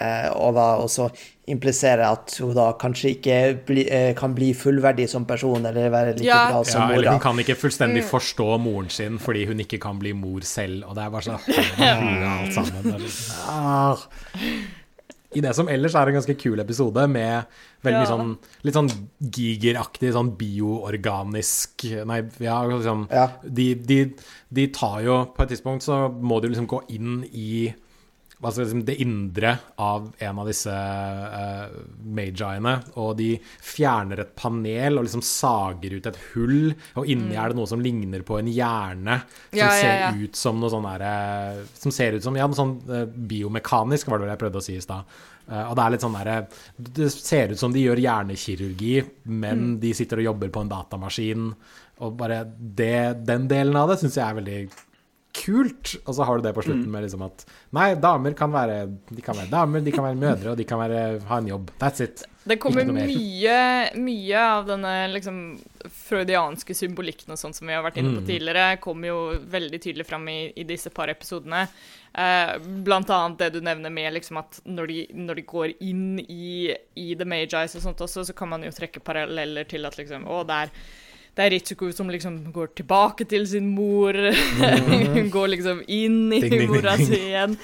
[0.00, 1.10] eh, og da også
[1.50, 3.36] impliserer at hun da kanskje ikke
[3.66, 6.50] bli, eh, kan bli fullverdig som person, eller være like Ja.
[6.52, 9.98] bra som Ja, eller hun kan ikke fullstendig forstå moren sin fordi hun ikke kan
[9.98, 10.84] bli mor selv.
[10.88, 11.40] Og det er bare sånn
[12.40, 13.00] alt sammen.
[15.30, 17.44] I det som ellers er en ganske kul episode med
[17.86, 18.10] veldig mye Ja.
[18.10, 18.32] sånn
[18.66, 18.90] litt sånn
[19.22, 23.28] gigeraktig, sånn bioorganisk Nei, ja, liksom Ja.
[23.46, 24.00] de, de,
[24.52, 27.72] de tar jo På et tidspunkt så må de liksom gå inn i
[28.48, 31.68] skal si, det indre av en av disse uh,
[32.16, 37.52] magiene, og de fjerner et panel og liksom sager ut et hull, og inni er
[37.52, 39.58] det noe som ligner på en hjerne, som Mm.
[39.60, 40.08] Ja, ja, ser ja.
[40.24, 44.18] ut som noe sånn derre Som ser ut som Ja, noe sånn uh, biomekanisk, var
[44.18, 45.04] det vel jeg prøvde å si i stad.
[45.50, 46.36] Uh, og det er litt sånn derre
[46.78, 49.80] Det ser ut som de gjør hjernekirurgi, men Mm.
[49.82, 51.50] de sitter og jobber på en datamaskin.
[52.00, 54.60] Og bare det, den delen av det syns jeg er veldig
[55.32, 55.96] kult.
[56.06, 56.66] Og så har du det på Mm.
[56.66, 60.16] slutten med liksom at Nei, damer kan være De kan være damer, de kan være
[60.18, 61.70] mødre, og de kan være, ha en jobb.
[61.78, 62.24] That's it.
[62.46, 67.98] Det kommer mye, mye av denne liksom freudianske symbolikken og sånn som vi har vært
[68.00, 68.26] inne på Mm.
[68.26, 71.68] tidligere, kommer jo veldig tydelig fram i, i disse par episodene.
[72.14, 76.18] Eh, blant annet det du nevner med liksom at når de, når de går inn
[76.28, 79.96] i, i The Magis og sånt også, så kan man jo trekke paralleller til at
[79.96, 80.70] liksom Å, det er
[81.36, 84.16] det er Ritsuko som liksom går tilbake til sin mor.
[84.16, 87.56] Hun går liksom inn i Ding, mora si igjen.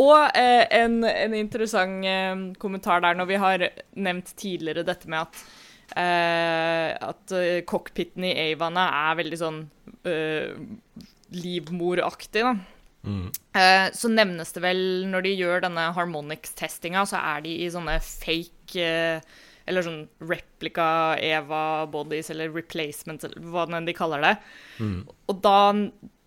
[0.00, 3.66] Og eh, en, en interessant eh, kommentar der når vi har
[4.00, 5.42] nevnt tidligere dette med at
[5.96, 9.62] eh, at eh, cockpiten i Avana er veldig sånn
[10.08, 10.52] eh,
[11.34, 12.54] livmoraktig, da.
[13.00, 13.28] Mm.
[13.56, 17.96] Eh, så nevnes det vel når de gjør denne harmonics-testinga, så er de i sånne
[18.04, 18.90] fake
[19.70, 20.86] Eller sånn replica
[21.22, 24.36] Eva bodies, eller replacements, eller hva enn de kaller det.
[24.82, 24.96] Mm.
[25.30, 25.58] Og da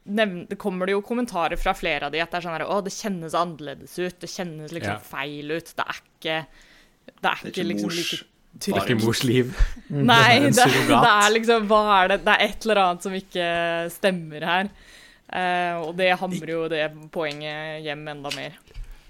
[0.04, 2.82] nevne, kommer det jo kommentarer fra flere av de at det er sånn her Å,
[2.84, 4.20] det kjennes annerledes ut.
[4.20, 5.00] Det kjennes liksom Ja.
[5.00, 5.74] feil ut.
[5.76, 6.38] Det er ikke
[7.04, 9.54] Det er Det er ikke liksom like Det er ikke mors liv.
[9.90, 12.20] Nei, det, det er liksom Hva er det?
[12.26, 13.48] Det er et eller annet som ikke
[13.92, 14.70] stemmer her.
[15.34, 18.60] Uh, og det hamrer jo det poenget hjem enda mer.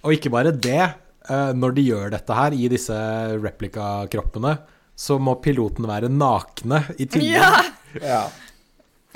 [0.04, 0.94] Og ikke bare det.
[1.30, 2.98] Eh, Når de gjør dette her i disse
[3.44, 4.58] replikakroppene,
[4.96, 7.40] så må piloten være nakne i tillegg.
[7.40, 7.54] Ja!
[8.02, 8.24] Ja.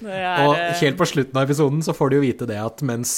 [0.05, 2.83] Er, Og eh, helt på slutten av episoden så får de jo vite det at
[2.85, 3.13] mens,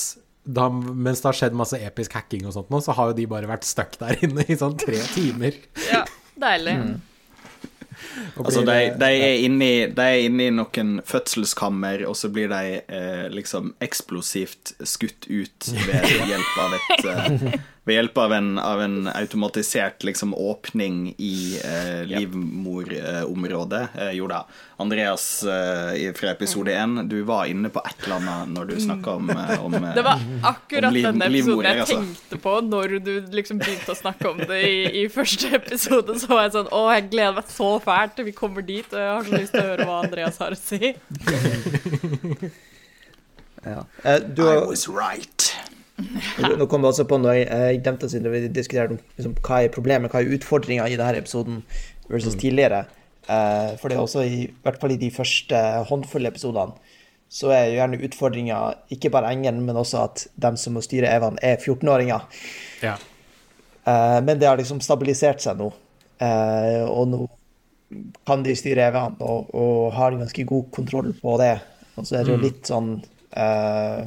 [0.48, 3.26] da, mens det har skjedd masse episk hacking og sånt nå, så har jo de
[3.28, 5.60] bare vært stuck der inne i sånn tre timer.
[5.90, 6.06] Ja,
[6.40, 6.78] deilig.
[6.80, 6.96] Mm.
[8.40, 12.48] Altså, de, de, er inne i, de er inne i noen fødselskammer, og så blir
[12.52, 18.50] de eh, liksom eksplosivt skutt ut ved hjelp av et eh, Ved hjelp av en,
[18.60, 23.88] av en automatisert liksom åpning i eh, livmorområdet.
[23.98, 24.44] Eh, jo da.
[24.78, 29.16] Andreas eh, fra episode én, du var inne på et eller annet når du snakka
[29.18, 31.98] om, eh, om eh, Det var akkurat liv- denne episoden jeg altså.
[32.04, 36.20] tenkte på når du liksom begynte å snakke om det i, i første episode.
[36.22, 39.00] Så var jeg sånn Å, jeg gleder meg så fælt til vi kommer dit, og
[39.02, 40.94] jeg har så lyst til å høre hva Andreas har å si.
[43.66, 43.84] ja.
[44.36, 45.56] Du, I was right.
[46.60, 49.36] Nå kom jeg også på noe jeg, jeg glemte å si da vi diskuterte liksom,
[49.46, 51.64] hva er problemet, hva er utfordringa i denne episoden
[52.10, 52.86] versus tidligere.
[53.30, 55.60] Uh, for det er også i, i hvert fall i de første
[55.90, 56.98] håndfulle episodene
[57.30, 58.60] så er jo gjerne utfordringa
[58.96, 62.26] ikke bare engelen, men også at dem som må styre Evan, er 14-åringer.
[62.82, 62.96] Ja.
[63.86, 65.70] Uh, men det har liksom stabilisert seg nå.
[66.20, 67.28] Uh, og nå
[68.28, 71.54] kan de styre Evan og, og har ganske god kontroll på det.
[71.98, 72.92] Og så er det jo litt sånn
[73.34, 74.06] eh,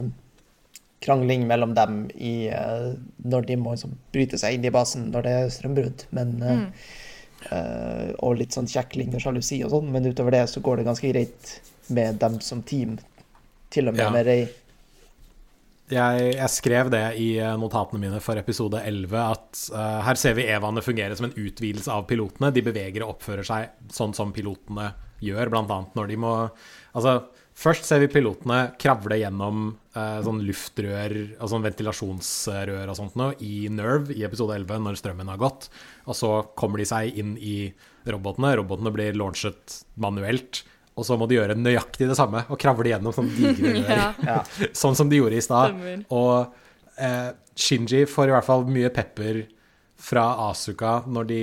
[1.02, 2.92] krangling mellom dem i, uh,
[3.26, 6.06] når de må liksom bryte seg inn i basen når det er strømbrudd.
[6.16, 6.64] Men, eh,
[7.50, 10.88] eh, og litt sånn kjekling og sjalusi og sånn, men utover det så går det
[10.90, 11.54] ganske greit
[11.92, 12.98] med dem som team.
[13.72, 14.10] Til og med Ja.
[14.14, 14.48] med Ray.
[15.92, 20.46] Jeg, jeg skrev det i notatene mine for episode 11 at uh, her ser vi
[20.48, 22.52] Evaene fungere som en utvidelse av pilotene.
[22.54, 25.80] De beveger og oppfører seg sånn som pilotene gjør, bl.a.
[25.96, 26.32] når de må
[26.92, 27.22] Altså,
[27.58, 33.36] først ser vi pilotene kravle gjennom eh, sånn luftrør og sånn ventilasjonsrør og sånt noe
[33.44, 35.68] i Nerve i episode 11 når strømmen har gått.
[36.08, 37.72] Og så kommer de seg inn i
[38.08, 38.54] robotene.
[38.58, 40.64] Robotene blir launchet manuelt.
[40.98, 43.92] Og så må de gjøre nøyaktig det samme og kravle gjennom sånne digre rør.
[43.96, 44.08] Ja.
[44.26, 44.40] Ja.
[44.76, 45.78] Sånn som de gjorde i stad.
[46.12, 49.44] Og eh, Shinji får i hvert fall mye pepper
[50.02, 51.42] fra Asuka når de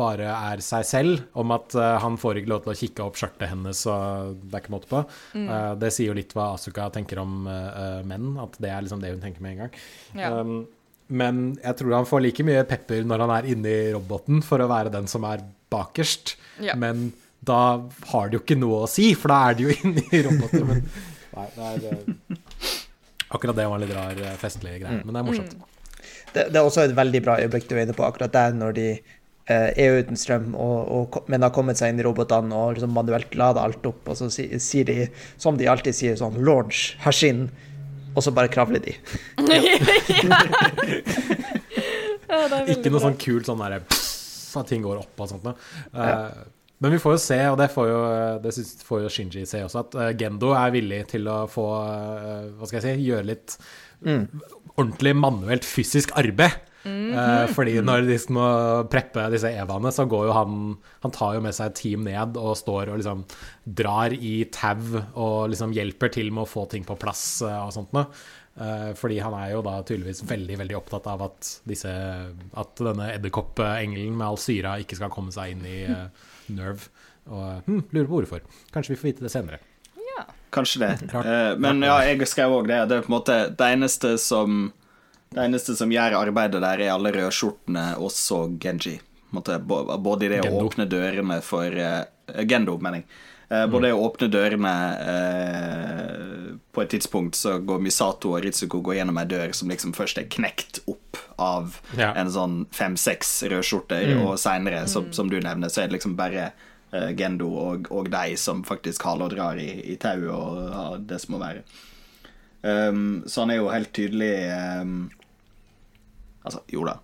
[0.00, 3.18] bare er seg selv, om at uh, han får ikke lov til å kikke opp
[3.18, 5.00] skjørtet hennes, og det er ikke måte på.
[5.36, 9.02] Eh, det sier jo litt hva Asuka tenker om eh, menn, at det er liksom
[9.02, 9.80] det hun tenker med en gang.
[10.14, 10.30] Ja.
[10.38, 10.60] Um,
[11.10, 14.70] men jeg tror han får like mye pepper når han er inni roboten, for å
[14.70, 16.36] være den som er bakerst.
[16.62, 16.78] Ja.
[16.78, 17.10] Men
[17.42, 17.80] da
[18.12, 20.70] har det jo ikke noe å si, for da er det jo inni roboten.
[20.70, 20.86] Men
[21.34, 22.38] nei, det er
[23.30, 25.52] Akkurat det var en litt rar festlig greie, men det er morsomt.
[26.34, 28.74] det, det er også et veldig bra øyeblikk du er inne på akkurat der, når
[28.74, 28.86] de
[29.50, 33.34] er uten strøm, og, og, men har kommet seg inn i robotene og liksom manuelt
[33.38, 34.98] lada alt opp, og så si, sier de,
[35.40, 37.48] som de alltid sier, sånn 'launch, hersinn',
[38.14, 38.96] og så bare kravler de.
[42.30, 43.08] Ja, det Ikke noe bra.
[43.08, 45.54] sånn kult sånn derre at ting går opp og sånt noe.
[45.94, 46.40] Eh,
[46.80, 47.98] Men vi får jo se, og det får jo,
[48.42, 51.66] det syns- får jo Shinji se også, at eh, Gendo er villig til å få
[51.84, 53.56] eh, Hva skal jeg si Gjøre litt
[54.80, 56.54] ordentlig manuelt fysisk arbeid.
[56.88, 58.46] Eh, fordi når de må
[58.92, 60.54] preppe disse evaene, så går jo han
[61.04, 63.24] Han tar jo med seg et team ned og står og liksom
[63.64, 67.74] drar i tau og liksom hjelper til med å få ting på plass eh, og
[67.76, 68.08] sånt noe.
[68.60, 73.12] Eh, fordi han er jo da tydeligvis veldig veldig opptatt av at, disse, at denne
[73.14, 76.90] edderkoppengelen med all syra ikke skal komme seg inn i eh, Nerve.
[77.30, 78.62] Og hm, lurer på hvorfor.
[78.74, 79.60] Kanskje vi får vite det senere.
[80.50, 81.14] Kanskje det.
[81.14, 82.82] Eh, men ja, jeg skrev òg det.
[82.90, 84.70] Det er på en måte det eneste som
[85.30, 88.96] Det eneste som gjør arbeidet der, er alle rødskjortene og så Genji.
[88.98, 92.00] På en måte, bo- både i det å åpne dørene for uh,
[92.50, 93.06] Gendo, mener jeg.
[93.50, 94.72] Uh, både det å åpne dørene
[95.06, 99.94] uh, På et tidspunkt så går Misato og Ritsuko går gjennom ei dør som liksom
[99.94, 102.10] først er knekt opp av Ja.
[102.18, 106.48] en sånn fem-seks rødskjorter, og seinere, som, som du nevner, så er det liksom bare
[106.90, 110.84] eh, Gendo og, og de som faktisk haler og drar i, i tauet og ja,
[111.14, 111.62] det som må være.
[112.60, 114.34] Um, så han er jo helt tydelig
[114.82, 114.98] um,
[116.44, 116.98] Altså, jo da.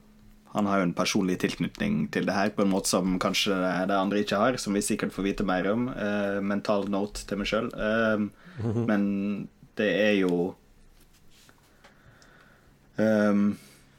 [0.57, 3.57] Han har jo en personlig tilknytning til det her på en måte som kanskje
[3.91, 5.91] det andre ikke har, som vi sikkert får vite mer om.
[5.93, 7.69] Uh, mental note til meg sjøl.
[7.77, 8.31] Um,
[8.89, 9.03] men
[9.77, 10.55] det er jo
[12.97, 13.51] um,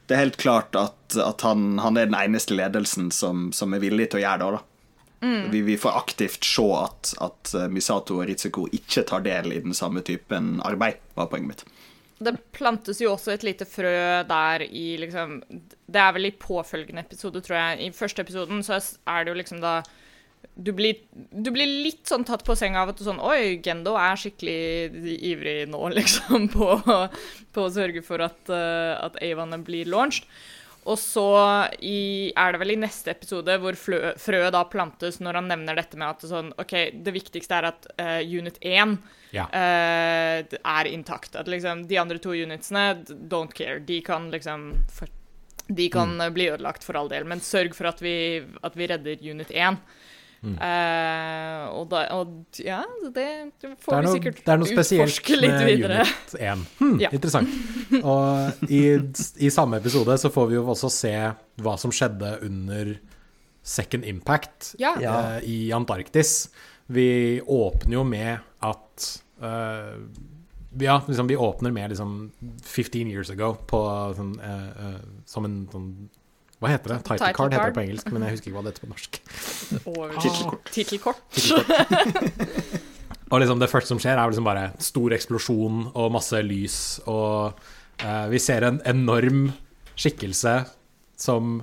[0.08, 3.84] Det er helt klart at, at han, han er den eneste ledelsen som, som er
[3.84, 4.58] villig til å gjøre det.
[4.58, 4.64] da
[5.20, 9.60] vi, vi får aktivt se at, at eh, Misato og Ritsuko ikke tar del i
[9.64, 11.64] den samme typen arbeid, var poenget mitt.
[12.18, 13.94] Det plantes jo også et lite frø
[14.26, 17.86] der i liksom Det er vel i påfølgende episode, tror jeg.
[17.86, 19.80] I første episoden så er det jo liksom da
[20.58, 23.94] du blir, du blir litt sånn tatt på senga av at du sånn Oi, Gendo
[23.98, 26.68] er skikkelig ivrig nå, liksom, på,
[27.54, 30.26] på å sørge for at, uh, at Avaene blir launched.
[30.88, 31.24] Og så
[31.84, 35.98] i, er det vel i neste episode hvor frøet da plantes når han nevner dette
[36.00, 36.72] med at sånn, OK,
[37.04, 38.96] det viktigste er at uh, unit 1
[39.36, 39.44] Ja.
[39.52, 41.36] uh, er intakt.
[41.36, 43.78] At liksom de andre to unitsene, don't care.
[43.84, 45.08] De kan liksom for,
[45.68, 46.20] De kan Mm.
[46.24, 49.50] eh, bli ødelagt for all del, men sørg for at vi, at vi redder unit
[49.52, 49.76] 1.
[50.38, 50.54] Mm.
[50.54, 53.24] Uh, og, da, og ja, det
[53.58, 55.84] Det får sikkert vi noe, sikkert det er noe spesielt med.
[55.88, 56.64] Unit 1.
[56.78, 57.10] Hmm, Ja.
[57.12, 57.50] Interessant.
[57.98, 58.82] Og i,
[59.42, 61.14] i samme episode så får vi jo også se
[61.58, 62.94] hva som skjedde under
[63.68, 64.94] Second Impact Ja.
[64.96, 66.48] Eh, i Antarktis.
[66.86, 69.08] Vi åpner jo med at
[69.42, 69.98] uh,
[70.78, 72.30] Ja, liksom, vi åpner med liksom
[72.62, 73.80] 15 years ago på
[74.16, 75.90] sånn eh, eh, Som en sånn
[76.58, 76.98] Hva heter det?
[77.06, 79.18] Title, card heter det på engelsk, men jeg husker ikke hva det heter på norsk.
[80.24, 80.70] Tittelkort.
[80.74, 81.24] Tittelkort.
[83.30, 86.78] Og liksom det første som skjer, er liksom bare stor eksplosjon og masse lys.
[87.06, 87.58] Og
[88.02, 89.50] uh, vi ser en enorm
[89.98, 90.54] skikkelse
[91.18, 91.60] som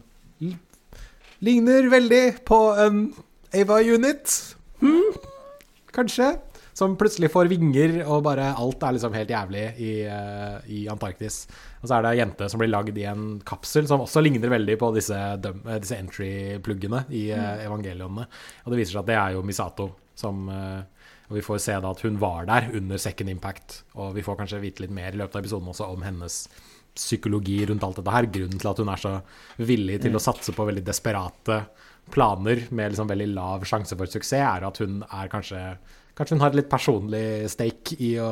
[1.45, 3.07] ligner veldig på en
[3.55, 4.55] Ava-unit.
[4.81, 5.15] Hmm,
[5.95, 6.35] kanskje.
[6.75, 11.45] Som plutselig får vinger, og bare alt er liksom helt jævlig i, uh, i Antarktis.
[11.79, 14.51] Og så er det ei jente som blir lagd i en kapsel, som også ligner
[14.51, 18.27] veldig på disse, eh, disse entry-pluggene i uh, evangelionene.
[18.65, 20.83] Og det viser seg at det er jo Misato som eh,
[21.25, 23.79] Og vi får se da at hun var der under Second Impact.
[23.97, 26.43] Og vi får kanskje vite litt mer i løpet av episoden også om hennes
[26.95, 28.27] psykologi rundt alt dette her.
[28.35, 29.13] Grunnen til at hun er så
[29.57, 31.63] villig til å satse på veldig desperate
[32.13, 35.63] planer med liksom veldig lav sjanse for suksess, er at hun er kanskje
[36.15, 38.29] Kanskje hun har et litt personlig stake i å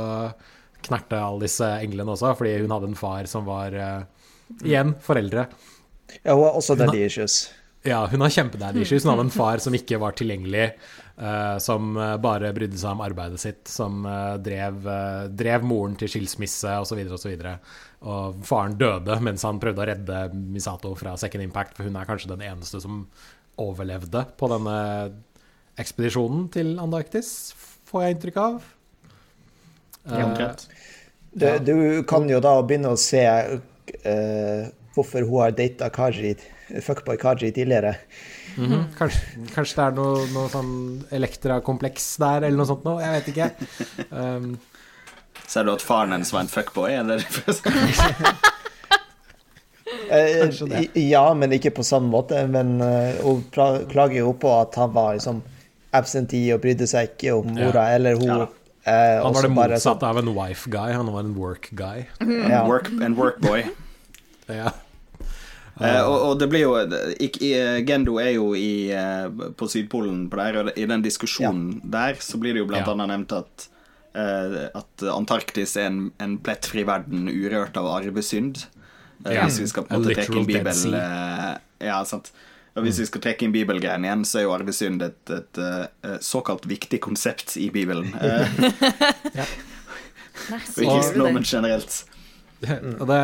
[0.84, 4.30] knerte alle disse englene også, fordi hun hadde en far som var uh,
[4.64, 5.48] Igjen, foreldre.
[6.22, 7.48] Ja, hun har også daddy issues.
[7.84, 9.04] Ja, hun har kjempedaddy issues.
[9.04, 10.68] Hun hadde en far som ikke var tilgjengelig,
[11.18, 14.86] uh, som eh, bare brydde seg om arbeidet sitt, som uh, drev,
[15.34, 17.02] drev moren til skilsmisse osv.
[17.18, 17.48] osv.
[18.14, 22.08] Og faren døde mens han prøvde å redde Misato fra Second Impact, for hun er
[22.08, 23.08] kanskje den eneste som
[23.64, 24.78] overlevde på denne
[25.80, 27.54] ekspedisjonen til Antarktis,
[27.94, 28.64] får jeg inntrykk av.
[30.04, 30.66] Ja, Eh, omtrent.
[31.34, 31.76] Du, du
[32.10, 36.34] kan jo da begynne å se uh, hvorfor hun har data Kaji,
[36.84, 37.96] fuckboy Kaji tidligere.
[38.54, 38.84] Mhm.
[39.00, 39.22] kanskje,
[39.56, 40.74] kanskje det er noe, noe sånn
[41.18, 43.00] Elektra-kompleks der, eller noe sånt noe.
[43.02, 43.48] Jeg vet ikke.
[44.12, 44.52] Um,
[45.50, 46.92] Ser du at faren hennes var en fuckboy?
[47.00, 47.24] Eller?
[50.10, 50.50] Eh,
[51.00, 52.44] Ja, men ikke på samme måte.
[52.50, 55.42] Men uh, hun klager jo på at han var liksom
[55.94, 58.48] absentee og brydde seg ikke om mora, eller hun Ja
[58.86, 62.06] eh, han var det motsatte av en wife guy, han var en work guy.
[62.20, 62.66] sånn- ja.
[62.68, 63.64] Work, en workboy.
[64.52, 64.74] Ja.
[65.82, 66.74] Eh, og, og det blir jo
[67.18, 71.80] i, i- Gendo er jo i, eh, på Sydpolen på der, og i den diskusjonen
[71.90, 72.92] der så blir det jo blant Ja.
[72.94, 73.70] annet nevnt at
[74.14, 78.66] uh, at Antarktis er en, en plettfri verden urørt av arvesynd.
[79.26, 79.46] Uh, Ja.
[79.48, 81.00] Hvis vi skal på en måte trekke en Bibel...
[81.82, 82.30] Ja, sant.
[82.74, 86.26] Og hvis vi skal trekke inn bibelgreiene igjen, så er jo arvesynd et, et, et
[86.26, 88.10] såkalt viktig konsept i Bibelen.
[89.40, 89.46] ja.
[90.50, 92.00] Og i kristendommen generelt.
[93.02, 93.20] Og det,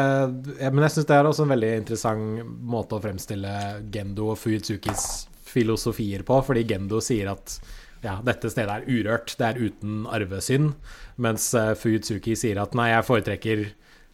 [0.59, 3.53] ja, men jeg syns det er også en veldig interessant måte å fremstille
[3.93, 5.05] Gendo og Fuyutsukis
[5.49, 7.57] filosofier på, fordi Gendo sier at
[8.03, 10.76] ja, dette stedet er urørt, det er uten arvesynd,
[11.19, 13.65] mens uh, Fuyutsuki sier at nei, jeg foretrekker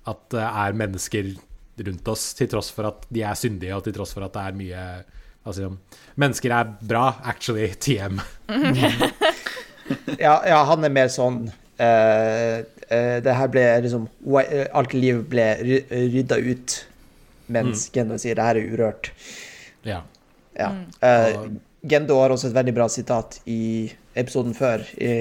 [0.09, 1.35] at det er mennesker
[1.85, 4.45] rundt oss, til tross for at de er syndige, og til tross for at det
[4.45, 4.85] er mye
[5.45, 5.69] Altså,
[6.17, 8.21] mennesker er bra, actually, TM.
[10.25, 14.07] ja, ja, han er mer sånn uh, uh, Det her ble liksom
[14.73, 15.45] Alt liv ble
[15.91, 16.79] rydda ut,
[17.53, 17.91] mens mm.
[17.93, 19.11] Gendo sier det her er urørt.
[19.85, 20.01] Ja.
[20.57, 20.71] ja.
[21.05, 21.53] Uh,
[21.85, 25.11] Gendo har også et veldig bra sitat i episoden før, i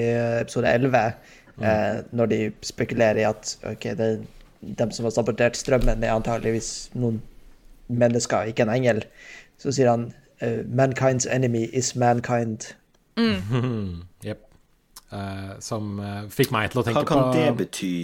[0.41, 1.13] episode 11,
[1.59, 1.65] mm.
[2.15, 4.23] når de spekulerer i at OK, det er
[4.79, 7.19] dem som har sabotert strømmen, er antageligvis noen
[7.91, 9.03] mennesker, ikke en engel.
[9.61, 10.09] Så sier han
[10.43, 12.73] uh, 'Mankind's enemy is mankind'.
[13.15, 14.03] Mm.
[14.27, 14.49] yep.
[15.11, 17.37] Uh, som uh, fikk meg til å tenke på Hva kan på...
[17.37, 17.95] det bety?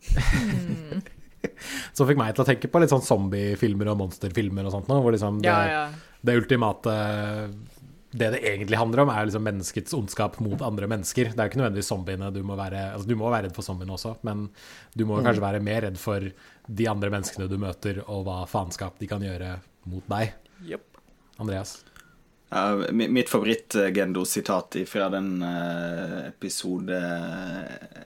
[1.96, 5.00] som fikk meg til å tenke på litt sånn zombiefilmer og monsterfilmer og sånt nå,
[5.02, 6.16] hvor liksom det, ja, ja.
[6.24, 6.94] det ultimate
[8.10, 11.30] det det egentlig handler om, er liksom menneskets ondskap mot andre mennesker.
[11.30, 13.66] Det er jo ikke nødvendigvis zombiene du må være altså Du må være redd for
[13.66, 14.48] zombiene også, men
[14.98, 15.26] du må mm.
[15.28, 16.26] kanskje være mer redd for
[16.80, 19.54] de andre menneskene du møter, og hva faenskap de kan gjøre
[19.90, 20.34] mot deg.
[20.66, 20.82] Yep.
[21.40, 21.78] Andreas?
[22.50, 26.96] Uh, mitt favoritt-Gendo-sitat fra den uh, episode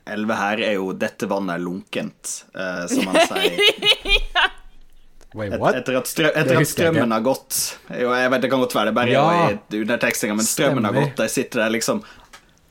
[0.04, 3.56] 11 her er jo 'Dette vannet er lunkent', uh, som han sier.
[5.34, 5.74] Wait, what?
[5.74, 7.56] Et, etter at, strø, etter at strømmen har gått
[7.90, 9.24] Jo, jeg vet det kan godt være det bare ja.
[9.50, 11.16] i undertekstinga, men strømmen har gått.
[11.18, 12.04] De sitter der liksom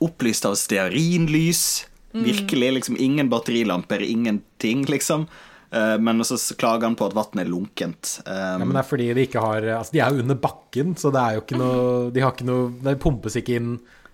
[0.03, 1.63] opplyst av stearinlys.
[2.13, 2.23] Mm.
[2.23, 2.69] Virkelig.
[2.77, 5.27] liksom Ingen batterilamper, ingenting, liksom.
[5.73, 8.19] Uh, men så klager han på at vannet er lunkent.
[8.27, 10.93] Um, ja, men det er fordi de ikke har Altså, de er jo under bakken,
[10.99, 13.73] så det er jo ikke noe De har ikke noe Det pumpes ikke inn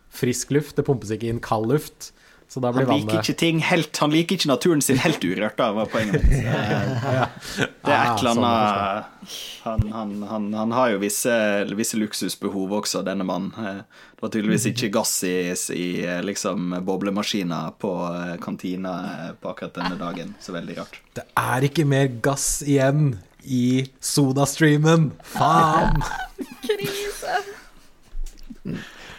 [0.10, 2.14] frisk luft, det pumpes ikke inn kald luft
[2.56, 6.24] han liker ikke ting helt Han liker ikke naturen sin helt urørt, da, var poenget
[6.24, 6.44] mitt.
[7.86, 9.18] Det er et eller sånn annet
[9.64, 11.34] han, han, han, han, har jo visse,
[11.78, 13.52] visse, luksusbehov også, denne mannen.
[13.60, 13.82] Eh,
[14.16, 15.36] det var tydeligvis ikke gass i,
[15.76, 18.94] i eh, liksom boblemaskiner på eh, kantina
[19.40, 20.34] på akkurat denne dagen.
[20.42, 21.02] Så veldig rart.
[21.20, 25.12] Det er ikke mer gass igjen i sodastreamen!
[25.36, 26.02] Faen!
[26.66, 27.42] Krise.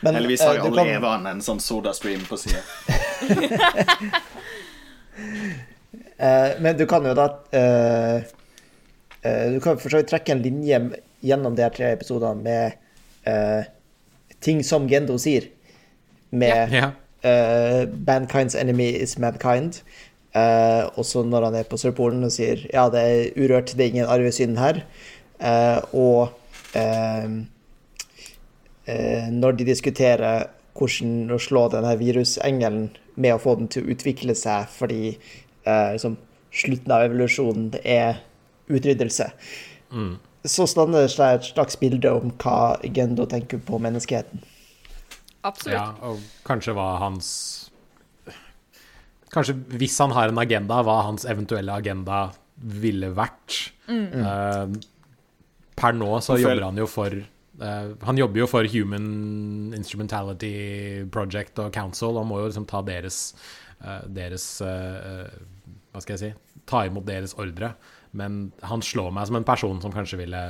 [0.01, 0.89] Men, Heldigvis har jo alle kan...
[0.97, 2.63] Evan en sånn sodastream på sida.
[6.17, 8.19] uh, men du kan jo da uh,
[9.53, 10.79] Du kan for så vidt trekke en linje
[11.21, 12.73] gjennom de her tre episodene med
[14.41, 15.45] ting som Gendo sier.
[16.33, 16.97] Med yeah.
[18.07, 19.83] Mankind's enemy is mankind.
[20.33, 24.09] også når han er på Sørpolen og sier ja, det er urørt, det er ingen
[24.09, 24.81] arvesynd her.
[25.93, 26.33] og
[26.73, 27.31] Eh,
[29.35, 34.37] når de diskuterer hvordan å slå denne virusengelen med å få den til å utvikle
[34.39, 36.17] seg fordi eh, liksom,
[36.55, 38.23] slutten av evolusjonen er
[38.71, 39.31] utryddelse.
[39.91, 40.15] Mm.
[40.49, 44.41] Så stander det et slags bilde om hva Gendo tenker på menneskeheten.
[45.45, 45.75] Absolutt.
[45.75, 47.29] Ja, og kanskje hva hans
[49.31, 53.71] Kanskje hvis han har en agenda, hva hans eventuelle agenda ville vært.
[53.87, 54.09] Mm.
[54.11, 54.73] Uh,
[55.79, 57.15] per nå så jobber han jo for
[57.61, 62.81] Uh, han jobber jo for Human Instrumentality Project og Council og må jo liksom ta
[62.87, 63.35] deres,
[63.85, 65.29] uh, deres uh,
[65.93, 66.31] Hva skal jeg si
[66.71, 67.75] Ta imot deres ordre.
[68.17, 70.43] Men han slår meg som en person som kanskje ville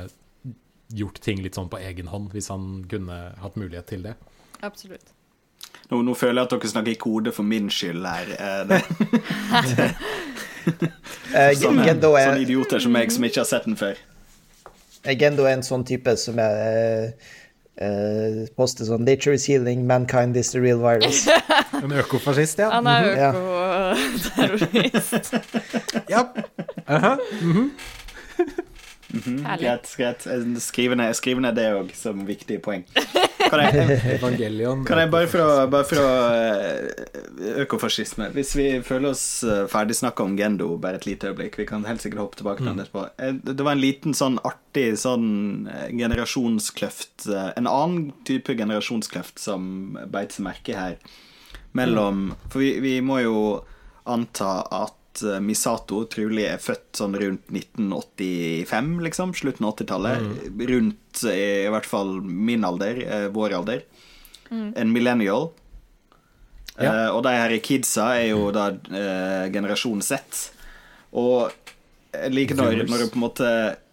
[0.91, 4.13] gjort ting litt sånn på egen hånd, hvis han kunne hatt mulighet til det.
[4.61, 5.13] Absolutt.
[5.89, 8.25] Nå, nå føler jeg at dere snakker i kode for min skyld her.
[8.69, 8.81] Det,
[11.63, 13.95] sånne, sånne idioter som meg som ikke har sett den før.
[15.05, 17.13] Agendo er en sånn type som er
[17.81, 21.27] uh, poster sånn 'Nature is healing, mankind is the real virus'.
[21.83, 22.69] en økofascist, ja.
[22.75, 25.33] Han er økoterrorist.
[26.13, 26.21] ja.
[26.89, 27.17] Uh -huh.
[27.41, 27.67] Mm -hmm.
[29.13, 29.57] Mm -hmm.
[29.59, 30.27] Greit, greit.
[30.61, 32.83] Skriv ned, skriv ned det òg som viktige poeng.
[33.49, 34.19] Kan jeg,
[34.87, 36.11] kan jeg bare for bare for å
[37.61, 38.29] Økofascisme.
[38.35, 41.85] Hvis vi føler oss eh, ferdig snakka om Gendo bare et lite øyeblikk, vi kan
[41.85, 42.83] helt sikkert hoppe tilbake til den mm.
[42.85, 43.05] etterpå.
[43.17, 49.97] Eh, det var en liten sånn artig sånn eh, generasjonskløft En annen type generasjonskløft som
[50.07, 50.97] beit seg merke her,
[51.73, 53.37] mellom For vi, vi må jo
[54.05, 59.33] anta at Eh, Misato trolig er født sånn rundt 1985, liksom.
[59.37, 60.23] Slutten av 80-tallet.
[60.23, 60.61] Mm.
[60.71, 63.83] Rundt i hvert fall min alder, eh, vår alder.
[64.49, 64.71] Mm.
[64.75, 65.51] En millennial.
[66.79, 66.91] Ja.
[66.91, 70.21] Uh, og de her kidsa er jo da uh, generasjon Z.
[71.19, 71.51] Og
[72.15, 73.49] jeg liker når, når på en måte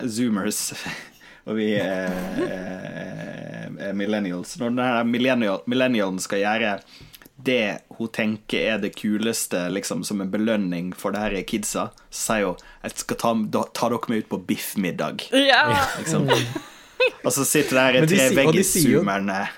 [0.07, 0.73] Zoomers
[1.49, 2.11] og vi er,
[2.43, 6.73] er, er millennials Når denne millennial, millennialen skal gjøre
[7.45, 11.89] det hun tenker er det kuleste liksom, som en belønning for det her er kidsa,
[12.11, 13.35] så sier hun jeg skal ta,
[13.79, 15.29] ta dere med ut på biffmiddag.
[15.33, 15.63] Ja.
[16.01, 16.27] Liksom.
[17.23, 19.39] Og så sitter der Men de tre veggisumerne.
[19.49, 19.55] de.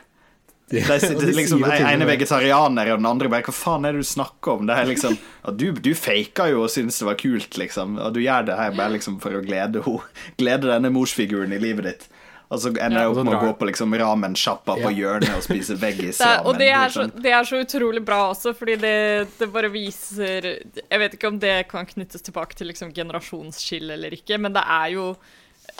[0.71, 4.69] De- liksom, ene vegetarianer og den andre bare Hva faen er det du snakker om?
[4.69, 5.17] Det er liksom
[5.59, 7.97] du, du faka jo og syntes det var kult, liksom.
[7.99, 10.05] Og du gjør det her bare liksom for å glede henne.
[10.39, 12.10] Glede denne morsfiguren i livet ditt.
[12.51, 15.77] Og så ender jeg opp med å gå på liksom ramensjappa på hjørnet og spise
[15.85, 16.19] veggis.
[16.19, 18.95] Det og det er, så, det er så utrolig bra også, fordi det,
[19.39, 24.19] det bare viser Jeg vet ikke om det kan knyttes tilbake til liksom generasjonsskille eller
[24.19, 25.13] ikke, men det er jo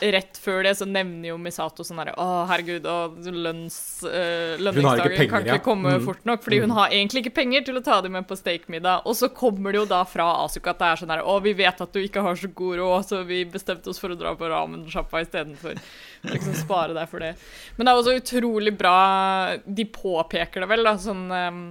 [0.01, 3.75] Rett før det så nevner jo Misato sånn herre Å, herregud, og lønns,
[4.09, 5.55] øh, lønningsdagen penger, kan ja.
[5.59, 6.05] ikke komme Mm.
[6.07, 9.03] fort nok, fordi hun har egentlig ikke penger til å ta dem med på steakmiddag.
[9.05, 11.53] Og så kommer det jo da fra Asuka at det er sånn herre Å, vi
[11.59, 14.33] vet at du ikke har så god råd, så vi bestemte oss for å dra
[14.35, 15.77] på ramensjappa istedenfor.
[16.25, 17.35] Liksom spare deg for det.
[17.77, 21.63] Men det er også utrolig bra De påpeker det vel, da, sånn ehm,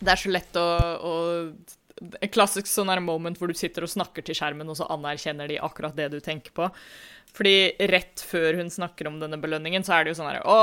[0.00, 0.66] Det er så lett å,
[1.02, 1.14] å
[2.00, 5.50] En klassisk sånn her moment hvor du sitter og snakker til skjermen, og så anerkjenner
[5.50, 6.70] de akkurat det du tenker på.
[7.36, 7.54] Fordi
[7.90, 10.56] rett før hun snakker om denne belønningen, så er det jo sånn her Å,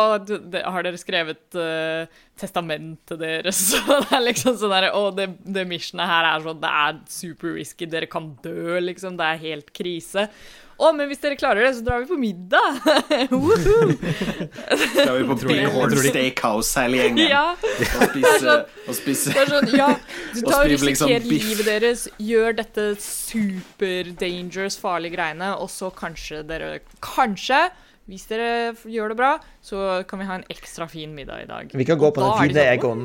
[0.67, 3.61] har dere skrevet uh, testamentet deres?
[3.71, 7.01] Så det er liksom sånn her Å, det, det missionet her er sånn Det er
[7.11, 9.15] super risky, dere kan dø, liksom.
[9.19, 10.27] Det er helt krise.
[10.77, 12.75] Å, men hvis dere klarer det, så drar vi på middag!
[14.93, 17.45] Skal vi på Bighorn tror Steakhouse hele gjengen ja.
[17.57, 18.53] og spise,
[18.85, 19.89] og spise er sånn, ja,
[20.35, 25.89] du tar og risikerer liksom livet deres, gjør dette super dangerous, farlige greiene, og så
[25.93, 27.63] kanskje dere Kanskje,
[28.11, 29.31] hvis dere gjør det bra,
[29.65, 31.73] så kan vi ha en ekstra fin middag i dag.
[31.73, 33.01] Vi kan gå på Da den de fine sånn, Egon.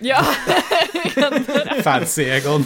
[0.00, 0.22] Ja,
[1.84, 2.64] Fancy Egon.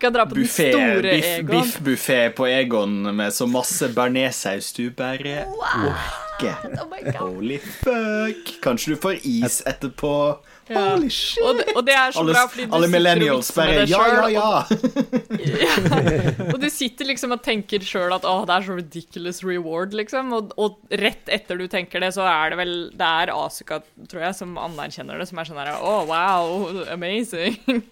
[0.00, 1.62] kan dra på den buffé, store biff, Egon.
[1.62, 6.56] biffbuffé på Egon med så masse bearnéssaus du bare orker.
[6.66, 7.28] Oh.
[7.28, 8.56] Holy fuck.
[8.62, 10.12] Kanskje du får is etterpå.
[10.68, 10.80] Ja.
[10.96, 11.42] Holy shit.
[11.46, 14.24] Og det, og det er så Alle, bra, fordi du alle millennials bare ja, ja,
[14.34, 16.50] ja, ja.
[16.52, 20.32] Og du sitter liksom og tenker sjøl at å, det er så ridiculous reward, liksom.
[20.36, 23.78] Og, og rett etter du tenker det, så er det vel Det er Asuka,
[24.10, 27.56] tror jeg, som anerkjenner det, som er sånn her Å, wow, amazing.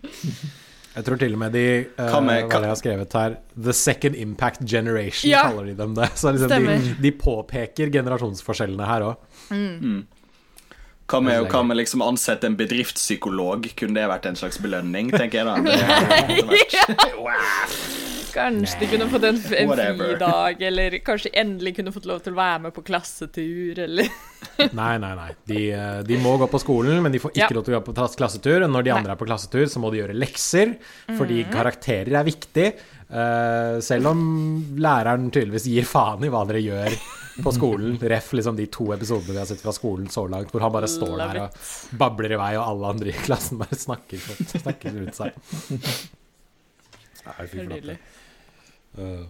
[0.95, 1.63] Jeg tror til og med de
[1.99, 3.33] uh, Hva med- Hva jeg har skrevet her?
[3.59, 5.41] The Second Impact Generation, Ja.
[5.49, 6.07] kaller de dem det.
[6.21, 9.25] Så liksom de, de påpeker generasjonsforskjellene her òg.
[11.05, 13.67] Hva med, hva med liksom ansette en bedriftspsykolog?
[13.77, 15.59] Kunne det vært en slags belønning, tenker jeg da?
[16.35, 16.65] Det,
[18.35, 22.39] Kanskje de kunne fått en, en fridag, eller kanskje endelig kunne fått lov til å
[22.41, 24.09] være med på klassetur, eller
[24.81, 25.29] Nei, nei, nei.
[25.49, 27.55] De, eh, de må gå på skolen, men de får ikke Ja.
[27.55, 28.65] lov til å gå på klassetur.
[28.67, 28.99] Og når de Nei.
[28.99, 30.75] andre er på klassetur, så må de gjøre lekser,
[31.15, 32.69] fordi karakterer er viktig.
[33.15, 34.21] Uh, selv om
[34.81, 36.97] læreren tydeligvis gir faen i hva dere gjør
[37.43, 37.97] på skolen.
[37.99, 40.91] Ref liksom de to episodene vi har sett fra skolen så langt, hvor han bare
[40.91, 41.63] står der og
[41.99, 44.23] babler i vei, og alle andre i klassen bare snakker,
[44.61, 45.35] snakker rundt seg.
[47.25, 47.97] Nei, fy flate.
[49.01, 49.25] Eh,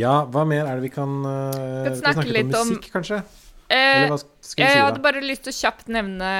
[0.00, 3.22] ja, hva mer er det vi kan uh, Kan snakke litt om- musikk, kanskje?
[3.70, 5.02] Eh, Eller hva skal vi jeg si, hadde da?
[5.04, 6.30] bare lyst til å kjapt nevne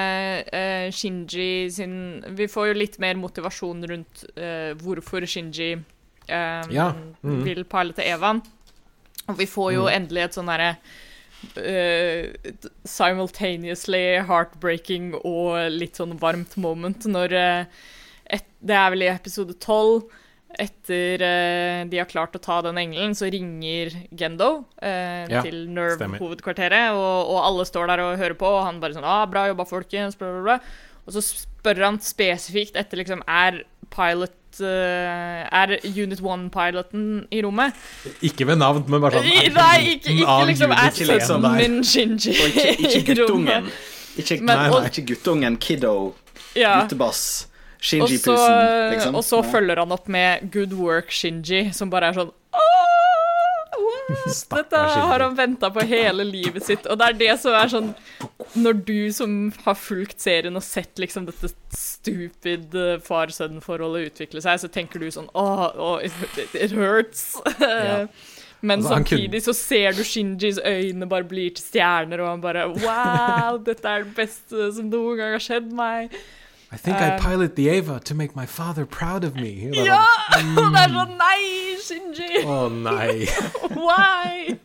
[0.50, 1.92] eh, Shinji sin
[2.34, 6.88] Vi får jo litt mer motivasjon rundt eh, hvorfor Shinji eh, Ja,
[7.22, 7.44] mhm.
[7.46, 8.42] vil pilote Evan.
[9.30, 10.72] Og vi får jo endelig et sånn derre
[11.56, 12.52] uh,
[12.88, 17.84] simultaneously heartbreaking og litt sånn varmt moment når uh,
[18.30, 20.10] et, Det er vel i episode tolv.
[20.50, 24.50] Etter uh, de har klart å ta den engelen, så ringer Gendo
[24.82, 25.62] uh, Ja, til.
[25.70, 29.46] Nerve-hovedkvarteret, og, og alle står der og hører på, og han bare sånn ah, 'Bra
[29.52, 30.88] jobba, folkens', bla, bla, bla.
[31.06, 37.72] Og så spør han spesifikt etter liksom Er pilot uh, Er Unit 1-piloten i rommet?
[38.22, 41.56] Ikke ved navn, men bare I- sånn Nei, ikke, ikke liksom 1 der.
[41.60, 43.48] min Shinji og ikke, ikke i guttungen.
[43.54, 43.72] rommet?
[44.18, 45.94] Ikke, Men- nei, nei, ikke guttungen, kiddo,
[46.56, 46.80] Ja.
[46.82, 47.46] guttebass.
[47.80, 49.14] Shinji så, Pusen, liksom.
[49.16, 52.89] og så følger han opp med 'Good work, Shinji', som bare er sånn «Åh,
[54.50, 56.88] Dette har han venta på hele livet sitt.
[56.90, 57.92] Og det er det som er sånn
[58.58, 64.60] Når du som har fulgt serien og sett liksom dette stupid eh, far-sønn-forholdet utvikle seg,
[64.62, 66.14] så tenker du sånn Åh, oh, it,
[66.54, 67.34] it hurts.
[67.60, 68.04] Ja.
[68.60, 72.66] Men Altså, samtidig så ser du Shinjis øyne bare blir til stjerner, og han bare
[72.68, 76.12] Wow, dette er det beste som noen gang har skjedd meg.
[76.72, 79.70] I think I Um, pilot the Ava to make my father proud of me.
[79.72, 80.04] Det er Ja!
[80.38, 80.58] Mm.
[80.62, 81.40] Og det er sånn Nei,
[81.82, 82.44] Shinji!
[82.54, 83.26] Å nei.
[83.86, 84.58] Why?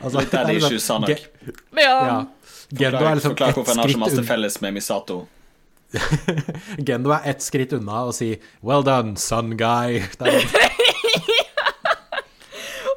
[0.00, 1.08] Altså, Litt daddy issues, Sanak.
[1.08, 1.96] Ge- Ja.
[2.06, 2.16] Ja.
[2.72, 5.18] Gendo er liksom Forklar hvorfor han har så masse felles med Misato.
[6.82, 8.32] Gendo er ett skritt unna å si
[8.64, 10.02] 'well done, son guy'.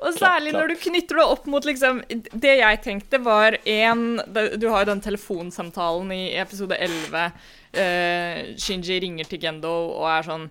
[0.09, 4.19] Og særlig når du knytter det opp mot liksom Det jeg tenkte, var én
[4.57, 7.31] Du har jo den telefonsamtalen i episode 11.
[7.69, 10.49] Uh, Shinji ringer til Gendo og er sånn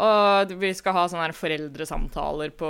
[0.00, 2.68] og vi skal ha sånne her foreldresamtaler på,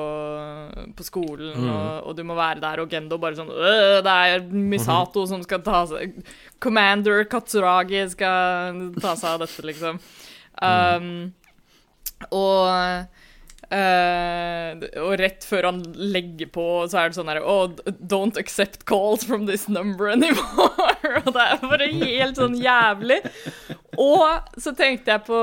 [0.97, 2.80] på skolen, og, og du må være der.
[2.82, 6.16] Og Gendo bare sånn «Øh, Det er Misato som skal ta seg
[6.62, 10.01] Commander Katsuragi skal ta seg av dette, liksom.
[10.61, 11.12] Um,
[12.34, 13.07] og
[13.71, 17.71] eh, og rett før han legger på, så er det sånn her Oh,
[18.11, 20.91] don't accept calls from this number anymore.
[21.25, 23.21] og det er bare helt sånn jævlig.
[24.01, 25.41] Og så tenkte jeg på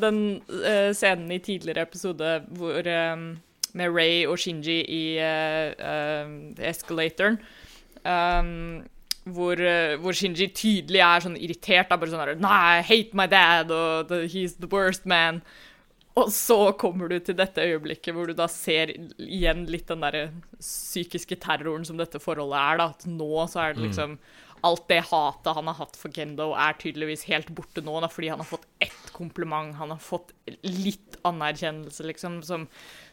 [0.00, 0.20] den
[0.50, 3.16] uh, scenen i tidligere episode hvor eh,
[3.78, 5.74] med Ray og Shinji i uh,
[6.70, 7.40] escalatoren.
[8.08, 8.86] Um,
[9.28, 9.60] hvor,
[10.00, 11.90] hvor Shinji tydelig er sånn irritert.
[11.90, 15.42] Bare sånn her, Nei, I hate my dad, og he's the worst man.
[16.18, 18.90] Og så kommer du til dette øyeblikket hvor du da ser
[19.20, 20.26] igjen litt den derre
[20.58, 22.80] psykiske terroren som dette forholdet er.
[22.80, 24.18] da, At nå så er det liksom
[24.66, 28.32] Alt det hatet han har hatt for Gendo, er tydeligvis helt borte nå, da, fordi
[28.32, 29.76] han har fått ett kompliment.
[29.78, 30.32] Han har fått
[30.66, 32.64] litt anerkjennelse, liksom, som,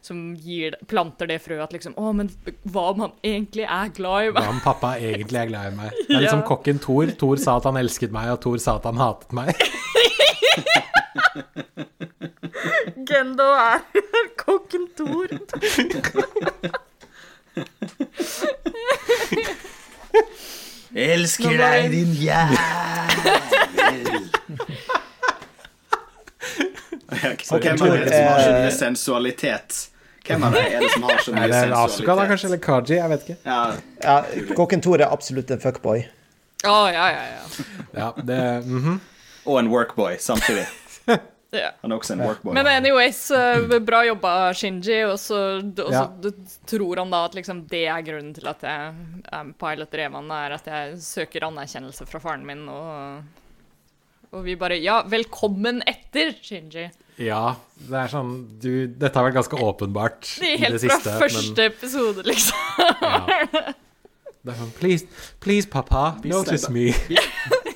[0.02, 2.32] som gir, planter det frøet at liksom Å, men
[2.66, 4.42] hva om han egentlig er glad i meg?
[4.42, 5.94] Hva om pappa egentlig er glad i meg?
[6.10, 6.48] Det er liksom Ja.
[6.50, 7.14] kokken Thor.
[7.22, 9.54] Thor sa at han elsket meg, og Thor sa at han hatet meg.
[12.96, 13.82] Gendo er
[14.46, 15.28] kokken Thor.
[20.96, 22.58] Elsker deg, din jævel.
[27.52, 29.90] Og hvem er det som har så mye sensualitet?
[30.26, 32.48] Hvem av dere er det som har så Er mye det Asuka, da, kanskje?
[32.48, 32.96] Eller Kaji?
[32.96, 33.38] Jeg vet ikke.
[33.46, 33.60] Ja,
[34.04, 34.16] Ja,
[34.56, 36.06] Kokken Thor er absolutt en fuckboy.
[36.66, 37.44] Å, ja, ja, ja.
[37.94, 39.00] Ja, det mhm.
[39.46, 40.66] og en workboy samtidig.
[41.58, 41.72] Ja.
[41.82, 42.54] Han er også en workboy.
[42.58, 43.20] Men anyways,
[43.88, 45.00] bra jobba, Shinji.
[45.10, 45.40] Og så,
[45.92, 46.06] Ja.
[46.68, 48.94] tror han da at liksom det er grunnen til at jeg
[49.32, 53.24] er pilot Revan, er at jeg søker anerkjennelse fra faren min, og
[54.36, 56.90] og vi bare Ja, velkommen etter, Shinji.
[57.18, 60.90] Ja, det er sånn du, Dette har vært ganske åpenbart Det i er siste.
[60.92, 62.58] helt fra første episode, liksom.
[63.02, 63.72] ja.
[64.46, 65.08] Det er sånn Please,
[65.40, 66.90] please, pappa, notice me.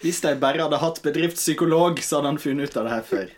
[0.00, 3.34] Hvis de bare hadde hatt bedriftspsykolog, så hadde han funnet ut av det her før.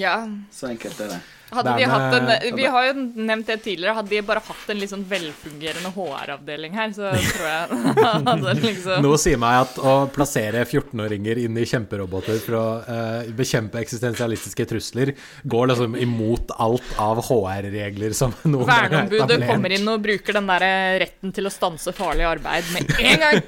[0.00, 0.18] Ja.
[0.50, 1.22] Så enkelt er det.
[1.54, 3.94] Hadde de hatt en Vi har jo nevnt det tidligere.
[3.98, 7.78] Hadde de bare hatt en litt sånn velfungerende HR-avdeling her, så tror jeg
[8.30, 13.30] hadde liksom Noe sier meg at å plassere 14-åringer inn i kjemperoboter for å uh,
[13.36, 15.14] bekjempe eksistensialistiske trusler
[15.50, 20.38] går liksom imot alt av HR-regler som noen har etablert Verneombudet kommer inn og bruker
[20.38, 23.40] den der eh, retten til å stanse farlig arbeid med en gang.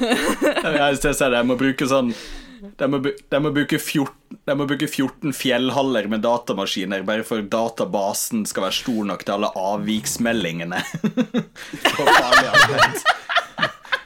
[0.80, 2.10] Jeg ser jeg må bruke sånn
[2.78, 7.42] de må, de, må bruke 14, de må bruke 14 fjellhaller med datamaskiner bare for
[7.42, 10.80] databasen skal være stor nok til alle avviksmeldingene.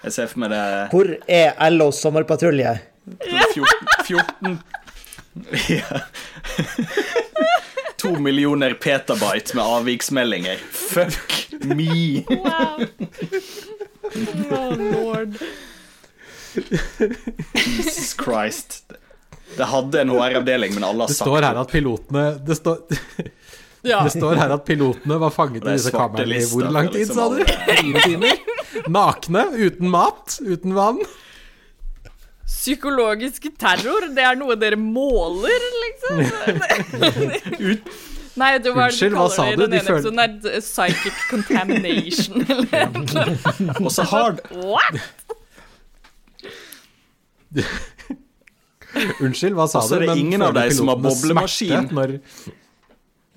[0.05, 2.75] Jeg ser for meg det Hvor er LOs sommerpatrulje?
[3.25, 3.65] 14,
[4.05, 4.59] 14
[5.69, 6.01] ja.
[7.97, 10.57] To millioner petabyte med avviksmeldinger.
[10.57, 12.25] Fuck me.
[12.29, 12.87] Wow.
[14.51, 15.39] Oh, lord.
[17.55, 18.83] Jesus Christ.
[19.57, 22.77] Det hadde en HR-avdeling, men alle har Det sagt står her at pilotene Det står,
[23.85, 24.01] Ja.
[24.07, 27.17] det står her at pilotene var fanget i disse kameraene i hvor lang tid, liksom
[27.21, 27.45] sa du?
[27.45, 28.33] Fire timer?
[28.91, 30.99] Nakne, uten mat, uten vann.
[32.49, 36.17] Psykologisk terror, det er noe dere måler, liksom?
[38.41, 39.57] Nei, det var Unnskyld, hva sa du?
[39.63, 40.31] det De føl- episoden er
[40.65, 44.99] psychic contamination, eller Og så har What?
[49.25, 49.89] Unnskyld, hva sa du?
[49.89, 49.97] så du?
[49.97, 51.89] er det Men ingen av de som har boblemaskin.
[51.95, 52.13] Når,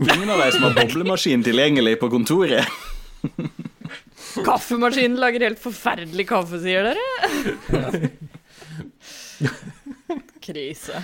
[0.05, 2.65] ingen av de som har boblemaskin tilgjengelig på kontoret.
[4.45, 7.01] Kaffemaskinen lager helt forferdelig kaffe, sier dere?
[10.47, 11.01] Krise.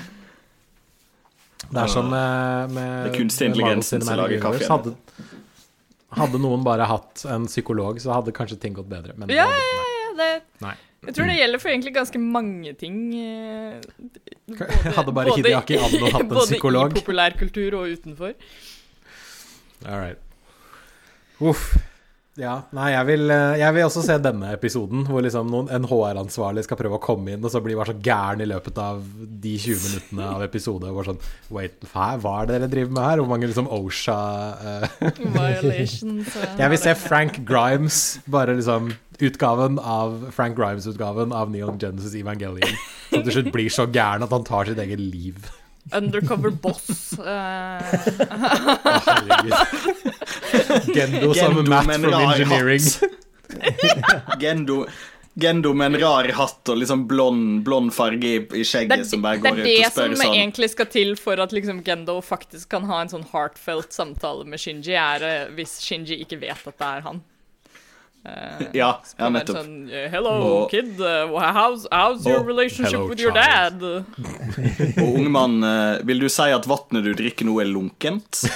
[1.70, 4.70] det er som med, med Det er kunstig intelligens som lager kaffe.
[4.70, 4.93] Hadde,
[6.14, 9.16] hadde noen bare hatt en psykolog, så hadde kanskje ting gått bedre.
[9.18, 10.09] Men Ja, det- ja, ja.
[10.14, 10.76] Det, nei.
[11.05, 12.99] Jeg tror det gjelder for egentlig ganske mange ting.
[14.53, 16.91] Jeg Hadde bare Hidiaki Anno hatt en psykolog.
[16.93, 18.33] Både i populærkultur og utenfor.
[19.85, 20.19] All right.
[21.39, 21.73] Uff.
[22.34, 25.86] Ja, nei, jeg vil, eh, jeg vil også se denne episoden, hvor liksom noen, en
[25.86, 29.03] HR-ansvarlig skal prøve å komme inn, og så blir bare så gæren i løpet av
[29.43, 30.89] de 20 minuttene av episode.
[30.89, 33.21] Og bare sånn Wait, hæ, hva er det dere driver med her?
[33.21, 34.17] Hvor mange liksom OSHA
[34.65, 35.07] uh,
[35.38, 36.34] Violations.
[36.57, 42.79] Jeg vil se Frank Grimes, bare liksom utgaven av Frank Grimes-utgaven av Neon Genesis Evangelion.
[43.11, 45.53] Som til slutt blir så gæren at han tar sitt eget liv.
[45.91, 47.13] Undercover boss.
[47.19, 47.84] eh,
[50.93, 52.81] Gendo sammen med Matt from Engineering.
[54.39, 54.86] Gendo,
[55.36, 59.23] Gendo med en rar hatt og liksom blond, blond farge i, i det skjegget som
[59.25, 59.65] bare det og spør sånn.
[59.65, 63.01] det er det som sånn egentlig skal til for at liksom Gendo faktisk kan ha
[63.03, 67.07] en sånn heartfelt samtale med Shinji, er eh, hvis Shinji ikke vet at det er
[67.09, 67.23] han.
[68.26, 69.57] Eh, Ja, ja nettopp.
[69.57, 70.99] Sånn, eh, Hello, Og- kid.
[71.01, 73.80] uh, how's, how's your relationship hello, with your child.
[73.82, 74.05] dad?
[75.03, 78.43] Og ungmann, eh, vil du si at vannet du drikker nå, er lunkent?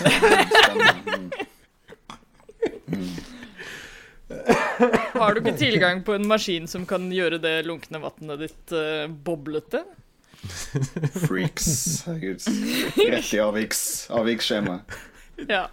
[5.18, 9.07] Har du ikke tilgang på en maskin som kan gjøre det lunkne vannet ditt uh,
[9.07, 9.84] boblete?
[11.28, 11.70] Freaks.
[12.05, 12.43] Herregud.
[13.09, 13.82] Rett i avviks,
[14.13, 14.80] avviksskjema.
[15.49, 15.65] Ja.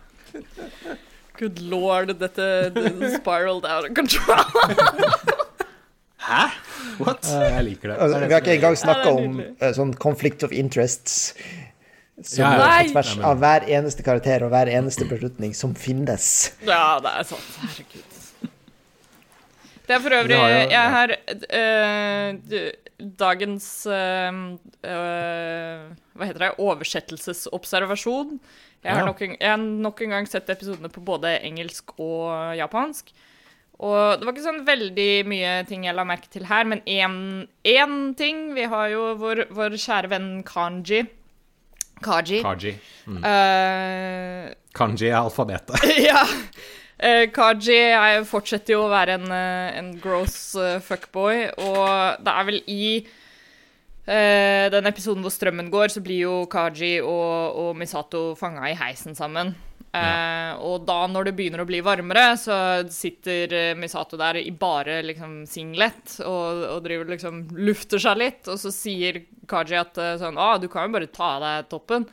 [1.38, 4.44] Good lord, dette det spiraled out of control.
[6.28, 6.44] Hæ?
[7.02, 7.26] What?
[7.26, 7.96] Jeg liker det.
[7.98, 11.34] Altså, vi har ikke engang snakka om eh, sånn conflict of interests.
[12.22, 12.68] Som Ja, ja.
[12.86, 16.54] på tvers av hver eneste karakter og hver eneste beslutning som finnes.
[16.62, 17.48] Ja, det er sant.
[17.64, 18.14] Herregud.
[19.84, 20.68] Det er for øvrig ja, ja, ja.
[20.72, 21.08] Jeg har
[21.58, 24.38] uh, dagens uh,
[24.86, 25.82] eh,
[26.14, 26.52] Hva heter det?
[26.62, 28.38] Oversettelsesobservasjon.
[28.84, 32.52] Jeg har, nok en, jeg har nok en gang sett episodene på både engelsk og
[32.58, 33.14] japansk.
[33.84, 38.14] Og det var ikke sånn veldig mye ting jeg la merke til her, men én
[38.14, 41.02] ting Vi har jo vår, vår kjære venn Kanji.
[42.04, 42.42] Kaji.
[42.44, 42.74] Kaji.
[43.08, 45.84] Eh, Kanji er alfabetet.
[46.08, 46.22] ja.
[46.94, 52.34] Uh, Kaji er, fortsetter jo å være en, eh, en gross uh, fuckboy, og det
[52.34, 52.86] er vel i
[54.06, 58.76] eh, den episoden hvor strømmen går, så blir jo Kaji og, og Misato fanga i
[58.78, 59.54] heisen sammen.
[59.94, 62.56] Eh, og da, når det begynner å bli varmere, så
[62.90, 68.42] sitter eh, Misato der i bare liksom singlet og, og driver liksom lufter seg litt,
[68.50, 72.08] og så sier Kaji at sånn Å, du kan jo bare ta av deg toppen.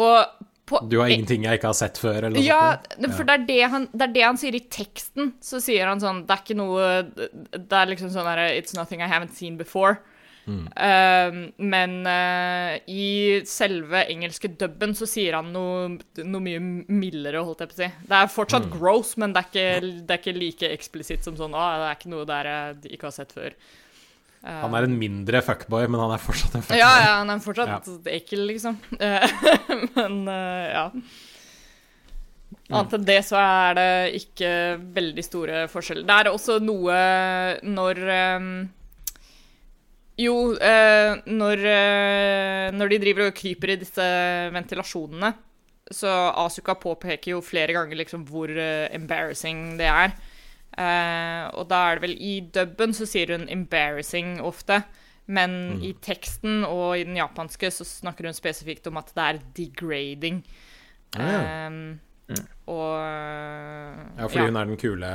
[0.00, 3.10] Og på Du har ingenting jeg ikke har sett før, eller ja, sånt?
[3.16, 5.34] for det er det, han, det er det han sier i teksten.
[5.42, 9.02] Så sier han sånn Det er ikke noe Det er liksom sånn derre It's nothing
[9.02, 9.98] I haven't seen before.
[10.70, 11.40] Um,
[11.72, 17.72] men uh, i selve engelske dubben så sier han noe, noe mye mildere, holdt jeg
[17.72, 17.90] på å si.
[18.10, 21.54] Det er fortsatt gross, men det er, ikke, det er ikke like eksplisitt som sånn
[21.56, 23.56] Å, det er ikke noe der jeg ikke har sett før.
[24.40, 26.80] Han er en mindre fuckboy, men han er fortsatt en fuckboy.
[26.80, 28.78] Ja, ja, han er fortsatt ekkel, liksom.
[29.98, 30.86] Men eh, ja.
[32.70, 33.90] Annet enn det så er det
[34.20, 34.52] ikke
[34.96, 36.06] veldig store forskjeller.
[36.08, 37.00] Det er også noe
[37.66, 38.48] når eh,
[40.20, 44.06] Jo, eh, når, eh, når de driver og kryper i disse
[44.52, 45.32] ventilasjonene,
[45.90, 50.14] så Asuka påpeker jo flere ganger liksom hvor eh, embarrassing det er.
[50.78, 54.82] Eh, og da er det vel i dubben så sier hun 'embarrassing' ofte.
[55.30, 59.38] Men i teksten og i den japanske så snakker hun spesifikt om at det er
[59.54, 60.42] 'degrading'.
[61.16, 61.94] Ah,
[62.30, 65.08] Eh, og Ja, fordi hun er den kule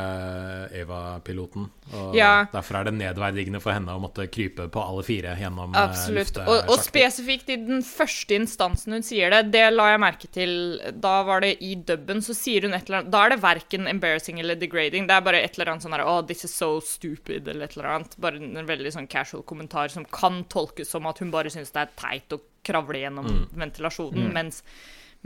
[0.76, 1.70] Eva-piloten.
[1.94, 2.46] Og Ja.
[2.52, 6.38] derfor er det nedverdigende for henne å måtte krype på alle fire gjennom eh, Absolutt.
[6.44, 10.56] Og, og spesifikt i den første instansen hun sier det, det la jeg merke til.
[10.92, 13.88] Da var det i dubben, så sier hun et eller annet Da er det verken
[13.88, 15.08] embarrassing eller degrading.
[15.08, 17.78] Det er bare et eller annet sånn her Oh, this is so stupid, eller et
[17.78, 18.18] eller annet.
[18.20, 21.82] Bare en veldig sånn casual kommentar som kan tolkes som at hun bare syns det
[21.88, 24.64] er teit å kravle gjennom ventilasjonen, mens,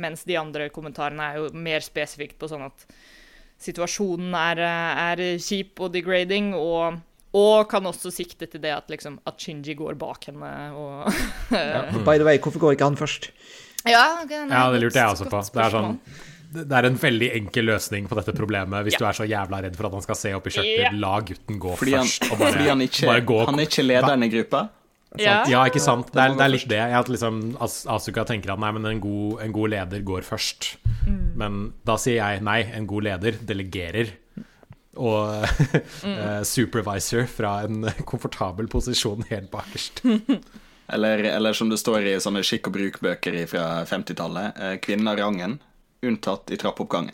[0.01, 2.87] mens de andre kommentarene er jo mer spesifikt på sånn at
[3.59, 6.99] situasjonen er, er kjip og degrading, og,
[7.35, 11.11] og kan også sikte til det at, liksom, at Shinji går bak henne og
[12.07, 13.31] By the way, hvorfor går ikke han først?
[13.87, 15.43] Ja, okay, nei, Ja, det lurte jeg også på.
[15.53, 15.97] Det er sånn
[16.49, 19.03] det er en veldig enkel løsning på dette problemet hvis Ja.
[19.03, 20.79] du er så jævla redd for at han skal se opp i skjørtet.
[20.81, 20.91] Ja.
[20.97, 22.25] La gutten gå Fordi han, først.
[22.31, 24.61] Og bare, fordi han, ikke, bare gå han er ikke lederen i gruppa?
[25.17, 25.39] Ja.
[25.49, 26.11] Ja, ikke sant?
[26.13, 26.79] Det er, det er litt det.
[26.93, 30.75] At liksom As Asuka tenker at nei, men en god, en god leder går først.
[31.07, 31.19] Mm.
[31.41, 34.11] Men da sier jeg nei, en god leder delegerer.
[34.99, 35.45] Og
[36.03, 36.13] Mm.
[36.15, 40.01] eh, supervisor fra en komfortabel posisjon helt bakerst.
[40.89, 44.55] Eller, eller som det står i sånne skikk og bruk-bøker fra 50-tallet.
[44.57, 45.59] Eh, kvinnen av rangen,
[46.01, 47.13] unntatt i trappeoppgangen.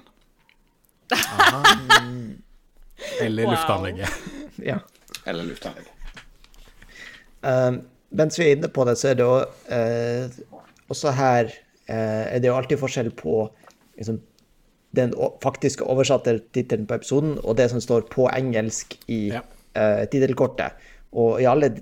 [3.22, 3.52] Eller Wow.
[3.52, 4.10] luftanlegget.
[4.64, 4.78] Ja.
[5.26, 5.86] Eller luftanlegg.
[7.46, 7.82] Um,
[8.16, 9.36] mens vi er inne på det, så er det jo
[9.76, 10.38] eh,
[10.90, 11.50] også her
[11.90, 13.44] eh, er det jo alltid forskjell på
[14.00, 14.20] liksom,
[14.96, 15.12] den
[15.44, 19.42] faktiske oversatte tittelen på episoden og det som står på engelsk i Ja.
[19.76, 20.74] eh, tittelkortet.
[21.14, 21.74] Og i alle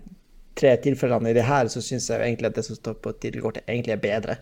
[0.55, 3.64] tre tilfellene i det her, så syns jeg egentlig at det som står på tittelkortet,
[3.68, 4.36] egentlig er bedre.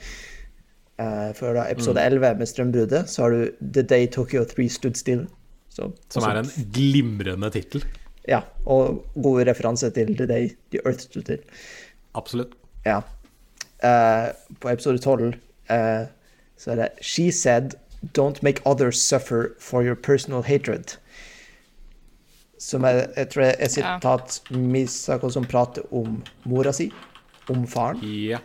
[1.02, 5.00] Uh, for da episode 11 med strømbruddet, så har du The Day Tokyo 3 Stood
[5.00, 5.24] Still.
[5.72, 7.84] Så, Som også- er en glimrende tittel.
[8.28, 11.42] Ja, og god referanse til The Day The Earth Stood Still.
[12.14, 12.54] Absolutt.
[12.86, 13.00] Ja.
[13.82, 15.34] Uh, på episode 12,
[15.70, 16.06] uh,
[16.58, 17.74] så er det She said
[18.18, 20.98] Don't make others suffer for your personal hatred.
[22.60, 23.98] Som er, jeg tror er et Ja.
[23.98, 26.92] sitat Misako som prater om mora si,
[27.50, 27.98] om faren.
[28.04, 28.38] Ja.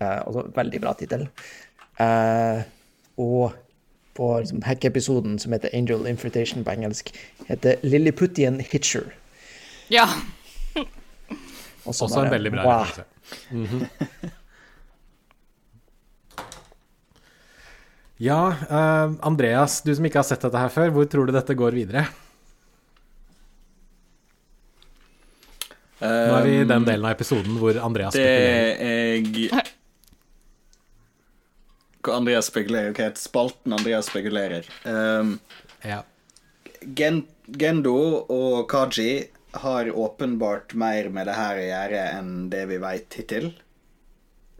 [0.00, 1.28] Eh, altså, veldig bra tittel.
[2.00, 2.62] Uh,
[3.18, 3.54] og
[4.16, 7.12] på liksom, hackepisoden som heter Angel Invitation på engelsk,
[7.50, 9.12] heter Lilliputian Hitcher.
[9.92, 10.08] Ja.
[11.86, 12.82] Også, Også en veldig bra wow.
[12.82, 13.04] referanse.
[13.50, 13.86] Mhm.
[18.16, 21.52] Ja, uh, Andreas, du som ikke har sett dette her før, hvor tror du dette
[21.52, 22.06] går videre?
[26.00, 29.52] Nå er vi i den delen av episoden hvor Andreas Det spekulerer.
[29.52, 29.64] jeg
[32.06, 32.92] Hva Andreas spekulerer?
[32.94, 34.68] Hva heter spalten Andreas spekulerer?
[34.84, 35.38] Um,
[35.84, 36.02] Ja.
[36.94, 37.24] Gen
[37.58, 37.96] Gendo
[38.30, 39.26] og Kaji
[39.62, 43.48] har åpenbart mer med det her å gjøre enn det vi veit hittil.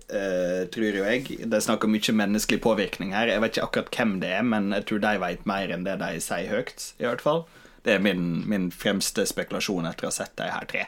[0.07, 1.27] Uh, tror jo jeg.
[1.51, 3.31] Det er snakk om mye menneskelig påvirkning her.
[3.31, 5.99] Jeg vet ikke akkurat hvem det er, men jeg tror de veit mer enn det
[6.03, 6.93] de sier høyt.
[7.03, 7.45] i hvert fall.
[7.87, 10.87] Det er min, min fremste spekulasjon etter å ha sett de her tre.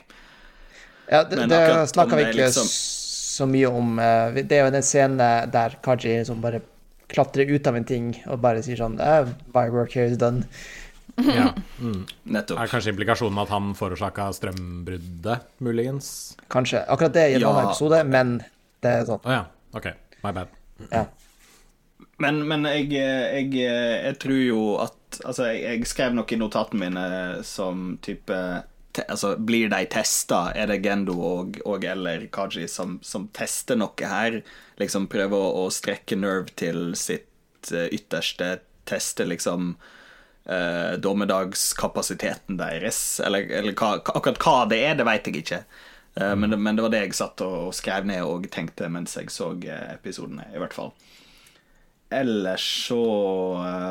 [1.08, 2.72] Ja, det, Men det om snakka vi det er ikke liksom-
[3.38, 3.94] så mye om.
[4.02, 6.60] eh, Det er jo den scenen der Kaji liksom bare
[7.08, 10.44] klatrer ut av en ting og bare sier sånn eh, My work here is done.
[11.18, 11.52] ja.
[11.78, 12.02] Mm.
[12.34, 12.58] Nettopp.
[12.58, 16.08] Er kanskje implikasjonen at han forårsaka strømbruddet, muligens?
[16.50, 16.80] Kanskje.
[16.90, 17.52] Akkurat det i en Ja.
[17.52, 18.32] annen episode, men
[18.82, 19.22] det er sånn.
[19.22, 19.44] Å ja.
[19.78, 19.86] OK.
[20.24, 20.48] My bad.
[20.90, 21.04] Ja.
[22.18, 26.82] Men, men jeg, jeg, jeg tror jo at Altså, jeg, jeg skrev noe i notatene
[26.90, 27.04] mine
[27.46, 28.36] som type
[29.08, 30.48] Altså, blir de testa?
[30.54, 34.40] Er det Gendo og, og eller Kaji som, som tester noe her?
[34.80, 39.74] Liksom prøver å, å strekke Nerve til sitt eh, ytterste, teste liksom
[40.46, 43.20] eh, dommedagskapasiteten deres?
[43.24, 45.62] Eller, eller hva, akkurat hva det er, det vet jeg ikke.
[46.18, 49.16] Eh, men, men det var det jeg satt og, og skrev ned og tenkte mens
[49.18, 49.52] jeg så
[49.94, 50.92] episodene, i hvert fall.
[52.08, 53.02] Ellers så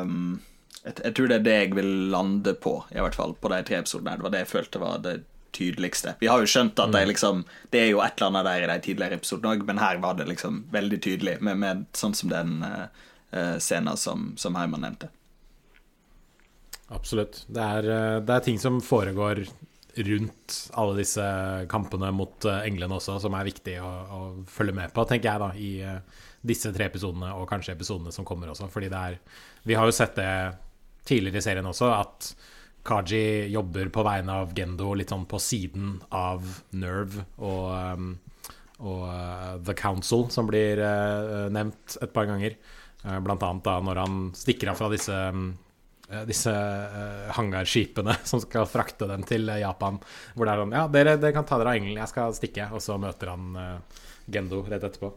[0.02, 0.40] um,
[0.84, 3.60] jeg, jeg tror det er det jeg vil lande på, i hvert fall på de
[3.66, 4.16] tre episodene.
[4.18, 5.18] Det var det jeg følte var det
[5.56, 6.14] tydeligste.
[6.20, 8.72] Vi har jo skjønt at de liksom Det er jo et eller annet der i
[8.72, 12.32] de tidligere episodene òg, men her var det liksom veldig tydelig, med, med sånn som
[12.32, 15.10] den uh, scenen som, som Herman nevnte.
[16.88, 17.42] Absolutt.
[17.52, 19.42] Det er, eh, det er ting som foregår
[19.98, 21.24] rundt alle disse
[21.68, 25.50] kampene mot englene også, som er viktig å, å følge med på, tenker jeg, da,
[25.52, 28.70] i disse tre episodene, og kanskje episodene som kommer også.
[28.72, 29.18] Fordi det er
[29.68, 30.30] Vi har jo sett det
[31.08, 32.32] tidligere i serien også, at
[32.88, 36.44] Kaji jobber på vegne av Gendo litt sånn på siden av
[36.78, 38.10] Nerve og, um,
[38.80, 42.56] og uh, The Council, som blir uh, nevnt et par ganger.
[43.04, 45.50] Uh, blant annet da når han stikker av fra disse um,
[46.24, 46.52] disse
[47.36, 49.98] hangarskipene som skal frakte dem til Japan.
[50.32, 52.70] Hvor det er sånn Ja, dere, dere kan ta dere av engelen, jeg skal stikke.
[52.72, 53.52] Og så møter han
[54.24, 55.12] Gendo rett etterpå.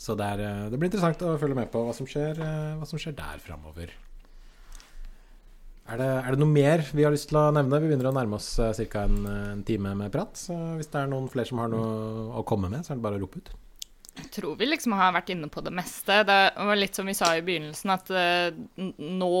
[0.00, 2.98] Så det, er, det blir interessant å følge med på hva som skjer, hva som
[2.98, 3.94] skjer der framover.
[5.90, 7.80] Er det, er det noe mer vi har lyst til å nevne?
[7.82, 9.02] Vi begynner å nærme oss ca.
[9.02, 10.38] En, en time med prat.
[10.38, 13.06] Så hvis det er noen flere som har noe å komme med, så er det
[13.08, 13.50] bare å rope ut.
[14.20, 16.20] Jeg tror vi liksom har vært inne på det meste.
[16.26, 18.54] Det var litt som vi sa i begynnelsen, at eh,
[19.00, 19.34] nå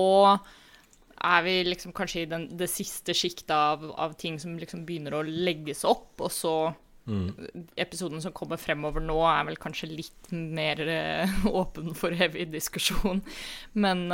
[1.20, 5.18] er vi liksom kanskje i den, det siste sjiktet av, av ting som liksom begynner
[5.18, 6.54] å legges opp, og så
[7.80, 13.22] Episoden som kommer fremover nå, er vel kanskje litt mer eh, åpen for evig diskusjon.
[13.72, 14.04] Men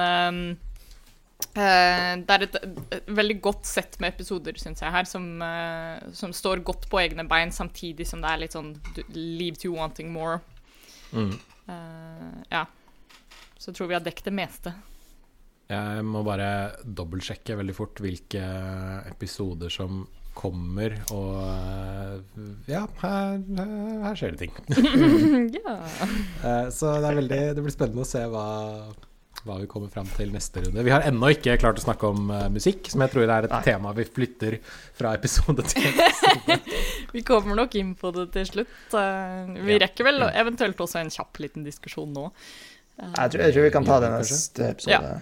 [1.56, 2.58] eh, det er et,
[2.96, 7.00] et veldig godt sett med episoder, syns jeg, her, som, uh, som står godt på
[7.02, 8.74] egne bein, samtidig som det er litt sånn
[9.14, 10.40] leave to wanting more.
[11.16, 12.66] Eh, ja.
[13.58, 14.74] Så jeg tror vi har dekket det meste.
[15.66, 18.42] Jeg må bare dobbeltsjekke veldig fort hvilke
[19.10, 20.04] episoder som
[20.36, 24.52] kommer, og ja, her, her, skjer det ting.
[25.56, 26.68] ja.
[26.70, 28.44] Så det veldig Det blir spennende å se hva,
[29.46, 30.82] hva vi kommer fram til neste runde.
[30.86, 33.54] Vi har ennå ikke klart å snakke om uh, musikk, som jeg tror er et
[33.66, 34.58] tema vi flytter
[34.98, 36.58] fra episode til episode.
[37.16, 38.74] Vi kommer nok inn på det til slutt.
[38.92, 39.82] Uh, Vi Ja.
[39.86, 42.26] rekker vel eventuelt også en kjapp liten diskusjon nå.
[42.96, 45.10] Jeg tror, jeg tror vi kan ta det neste episode.
[45.14, 45.18] Ja.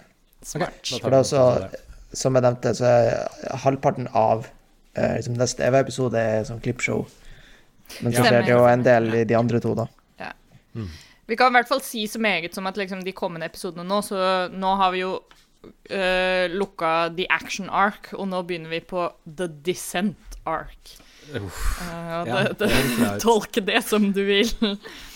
[0.47, 0.77] Smart.
[0.85, 1.81] Okay, For det er også,
[2.15, 4.45] som jeg nevnte, så er halvparten av
[4.95, 7.03] eh, liksom neste EVA-episode er sånn klippshow.
[8.05, 9.89] Men så skjer det jo en del i de andre to, da.
[11.27, 14.03] Vi kan i hvert fall si så meget som at liksom, de kommende episodene nå,
[14.05, 14.19] så
[14.53, 19.49] nå har vi jo uh, lukka The Action Arc, og nå begynner vi på The
[19.65, 20.99] Descent Arc.
[21.33, 21.81] Uff.
[21.81, 24.51] Eh, Ja, det, det tolke det som du vil.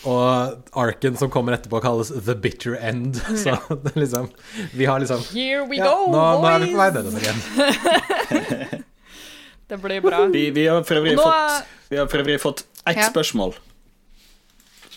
[0.09, 3.18] Og arken som kommer etterpå, kalles The Bitter End.
[3.42, 4.30] Så det liksom
[4.72, 6.96] Vi har liksom Here we ja, go, nå, nå er vi på vei boys!
[6.96, 8.84] nedover igjen.
[9.68, 10.22] Det blir bra.
[10.32, 13.11] Vi, vi har for øvrig nå fått Vi har for øvrig fått Ett Ja.
[13.11, 13.52] spørsmål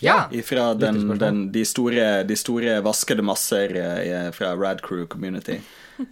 [0.02, 0.16] Ja.
[0.44, 5.60] fra den, den, de, store, de store vaskede masser eh, fra Rad Crew Community.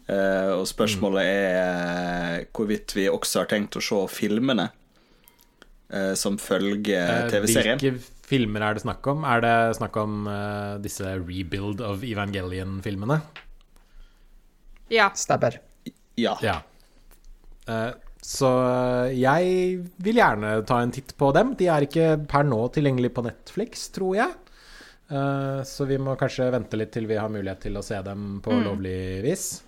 [0.07, 4.69] Uh, og spørsmålet er eh, hvorvidt vi også har tenkt å se filmene
[5.91, 7.81] uh, som følger TV-serien.
[7.81, 9.25] Hvilke filmer er det snakk om?
[9.27, 13.19] Er det snakk om uh, disse Rebuild of Evangelion-filmene?
[14.91, 15.11] ja.
[15.19, 15.59] Stabber.
[16.19, 16.37] Ja.
[16.45, 16.61] Ja.
[18.21, 18.51] Eh, så
[19.07, 21.55] eh, jeg vil gjerne ta en titt på dem.
[21.59, 24.31] De er ikke per nå tilgjengelig på Netflix, tror jeg.
[25.11, 28.41] Eh, så vi må kanskje vente litt til vi har mulighet til å se dem
[28.45, 29.63] på lovlig vis.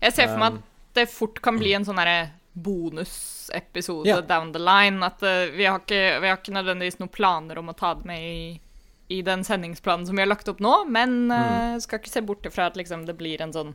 [0.00, 4.20] Jeg ser for meg Um, at det fort kan bli en sånn derre bonusepisode Ja.
[4.20, 5.02] down the line.
[5.04, 8.08] At eh, vi, har ikke, vi har ikke nødvendigvis noen planer om å ta det
[8.08, 8.60] med i,
[9.08, 11.80] i den sendingsplanen som vi har lagt opp nå, men mm.
[11.84, 13.74] skal ikke se bort ifra at liksom, det blir en sånn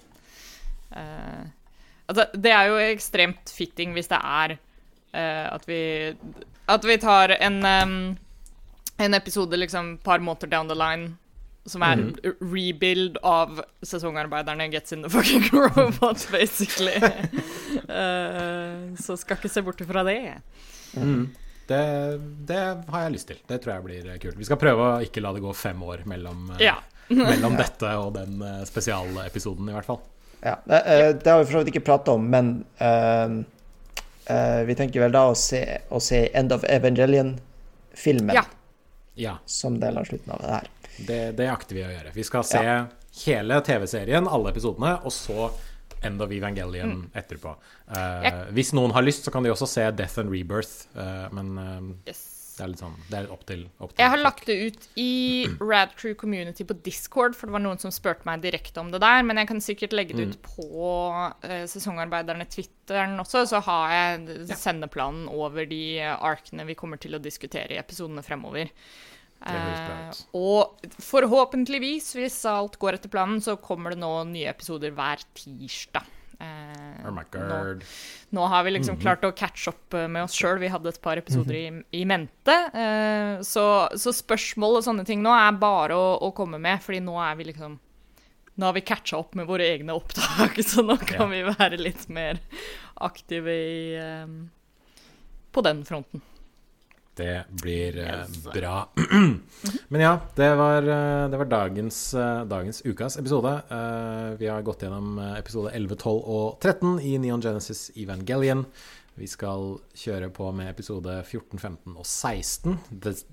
[0.98, 1.46] eh,
[2.14, 5.82] Altså, det er jo ekstremt fitting hvis det er uh, at vi
[6.70, 7.98] At vi tar en um,
[9.02, 11.16] en episode liksom par måneder down the line
[11.66, 12.10] som er mm.
[12.52, 16.98] rebuild av sesongarbeiderne gets in the fucking robot, basically.
[17.88, 20.36] uh, så skal ikke se bort ifra det.
[21.68, 21.84] Det,
[22.52, 22.60] det
[22.92, 23.40] har jeg lyst til.
[23.48, 24.36] Det tror jeg blir eh, kult.
[24.36, 26.76] Vi skal prøve å ikke la det gå fem år mellom, Ja.
[27.08, 30.04] mellom dette og den spesialepisoden, i hvert fall.
[30.44, 32.50] Ja, det, eh, det har vi for så vidt ikke prata om, men
[32.82, 33.38] uh,
[34.28, 38.44] uh, vi tenker vel da å se, å se End of Evangelion-filmen Ja.
[39.16, 40.68] Ja, som del av slutten av det her.
[41.08, 42.12] det, det akter vi å gjøre.
[42.16, 42.64] Vi skal se
[43.24, 45.52] hele TV-serien, alle episodene, og så
[46.04, 47.54] End of Evangelion etterpå.
[47.88, 51.54] Uh, hvis noen har lyst, så kan de også se Death and Rebirth, eh, men
[52.10, 52.33] Yes.
[52.54, 54.88] Det er litt sånn Det er opp til, opp til Jeg har lagt det ut
[55.02, 55.14] i
[55.62, 59.02] Rad Crew Community på Discord, for det var noen som spurte meg direkte om det
[59.04, 59.24] der.
[59.26, 64.60] Men jeg kan sikkert legge det ut på uh, sesongarbeiderne Twitteren også, så har jeg
[64.60, 68.70] sendeplanen over de eh, arkene vi kommer til å diskutere i episodene fremover.
[69.44, 70.20] Eh, ut.
[70.40, 76.08] og forhåpentligvis, hvis alt går etter planen, så kommer det nå nye episoder hver tirsdag.
[76.44, 77.58] Eh, Oh my nå,
[78.38, 80.60] nå har vi liksom klart å catche opp eh, med oss sjøl.
[80.62, 81.66] Vi hadde et par episoder i,
[82.00, 82.56] i mente.
[82.74, 83.66] eh, så,
[84.00, 87.40] så spørsmål og sånne ting nå er bare å, å komme med, fordi nå er
[87.40, 87.80] vi liksom
[88.54, 92.04] Nå har vi catcha opp med våre egne opptak, så nå kan vi være litt
[92.14, 92.38] mer
[93.02, 94.36] aktive i eh,
[95.52, 96.22] På den fronten.
[97.16, 98.44] Det blir eh, Yes.
[98.54, 98.90] bra.
[99.94, 103.52] Men ja, det var, eh, det var dagens, eh, dagens ukas episode.
[104.40, 108.66] Vi har gått gjennom episode 11, 12 og 13 i Neon Genesis Evangelion.
[109.16, 112.80] Vi skal kjøre på med episode 14, 15 og 16.
[113.06, 113.26] Des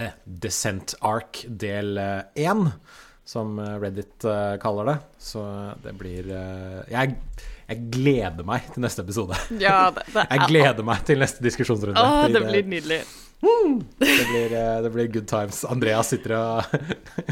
[0.00, 2.64] eh, Descent Arc del 1,
[3.28, 4.24] som Reddit
[4.64, 4.98] kaller det.
[5.20, 5.44] Så
[5.84, 6.32] det blir
[6.90, 7.18] jeg,
[7.70, 9.36] jeg gleder meg til neste episode.
[9.62, 12.02] Ja, det, det Jeg gleder meg til neste diskusjonsrunde.
[12.02, 13.00] Å, det blir nydelig.
[13.40, 15.62] det blir, eh, det blir good times.
[15.70, 16.80] Andreas sitter og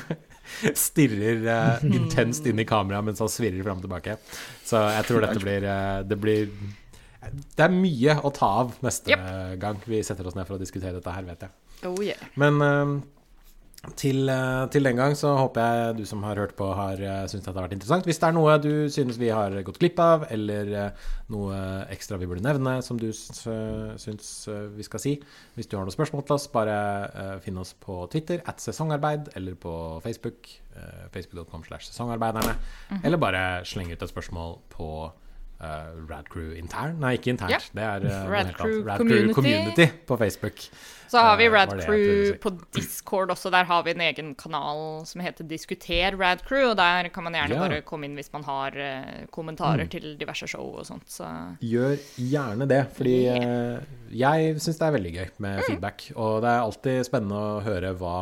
[0.87, 4.17] stirrer uh, intenst inn i kameraet mens han svirrer fram og tilbake.
[4.67, 6.49] Så jeg tror dette blir uh, Det blir
[7.53, 9.29] Det er mye å ta av neste Yep.
[9.61, 11.55] gang vi setter oss ned for å diskutere dette her, vet jeg.
[11.87, 12.31] Oh yeah.
[12.39, 12.95] Men eh,
[13.97, 17.27] til, eh, til den gang så håper jeg du som har hørt på, har uh,
[17.31, 18.09] syntes at det har vært interessant.
[18.09, 21.61] Hvis det er noe du synes vi har gått glipp av, eller eh, noe
[21.95, 25.15] ekstra vi burde nevne som du syns eh, vi skal si,
[25.55, 26.79] hvis du har noen spørsmål til oss, bare
[27.45, 29.73] finn oss på Twitter at sesongarbeid, eller på
[30.05, 30.51] Facebook,
[31.15, 32.55] facebook.com slash sesongarbeiderne,
[33.03, 34.91] eller bare sleng ut et spørsmål på
[35.61, 36.99] uh, Radcrew intern.
[37.03, 37.53] Nei, ikke internt.
[37.53, 37.59] Ja.
[37.75, 39.35] Det er uh, Radcrew Rad Community.
[39.35, 40.65] Community på Facebook.
[41.09, 42.39] Så har vi Radcrew Rad var det jeg prøvde å Crew si.
[42.43, 43.51] på Discord også.
[43.55, 46.67] Der har vi en egen kanal som heter Diskuter Rad Crew.
[46.71, 47.63] Og der kan man gjerne Ja.
[47.65, 51.09] bare komme inn hvis man har uh, kommentarer til diverse show og sånt.
[51.09, 51.25] Så
[51.65, 53.81] Gjør gjerne det, fordi eh,
[54.13, 56.11] jeg syns det er veldig gøy med feedback.
[56.17, 58.19] Og det er alltid spennende å høre hva,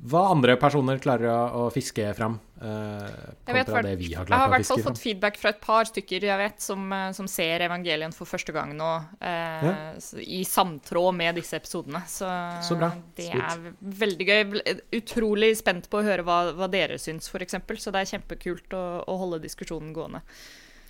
[0.00, 2.38] hva andre personer klarer å, å fiske fram.
[2.60, 3.04] Uh,
[3.44, 5.52] jeg, vet, det vi har jeg har i klart å hvert fall fått feedback fra
[5.52, 8.88] et par stykker jeg vet som, eh, som ser Evangelien for første gang nå,
[9.20, 9.74] uh, Ja.
[10.20, 12.02] i samtråd med disse episodene.
[12.08, 12.28] Så,
[12.64, 12.92] Så bra.
[13.16, 13.44] det Sweet.
[13.44, 14.74] er veldig gøy.
[15.00, 17.60] Utrolig spent på å høre hva, hva dere syns, f.eks.
[17.80, 20.24] Så det er kjempekult å, å holde diskusjonen gående.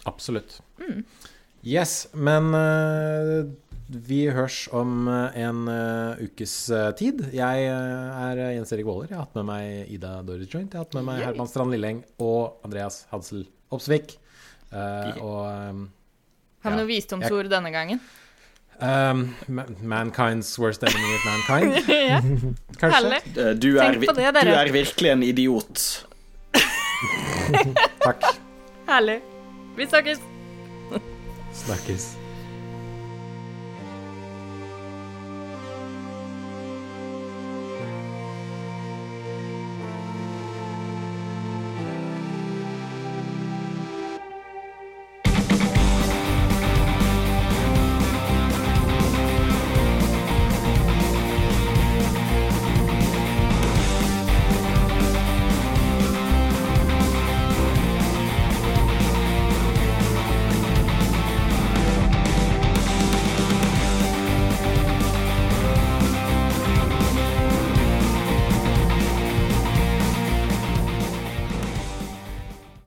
[0.06, 0.60] Absolutt.
[0.78, 1.04] Mm.
[1.66, 3.50] Yes, men eh,
[3.90, 7.24] vi hørs om eh, en eh, ukes eh, tid.
[7.34, 9.08] Jeg er Jens Erik Våler.
[9.10, 10.70] Jeg har hatt med meg Ida Doris Joint.
[10.72, 11.26] Jeg har hatt med meg Yay.
[11.30, 14.16] Herman Strand Lilleng og Andreas Hadsel Opsvik.
[14.70, 15.40] Uh, og
[15.74, 15.80] um,
[16.62, 16.78] Har vi Ja.
[16.78, 17.98] noen visdomsord denne gangen?
[18.80, 22.20] Um, ma- mankind's worst enemy is mankind, ja,
[22.80, 23.18] kanskje?
[23.60, 25.82] Du er, Tenk på det, du er virkelig en idiot.
[28.06, 28.24] Takk.
[28.88, 29.18] Herlig.
[29.76, 30.22] Vi snakkes.
[31.66, 32.08] Snakkes.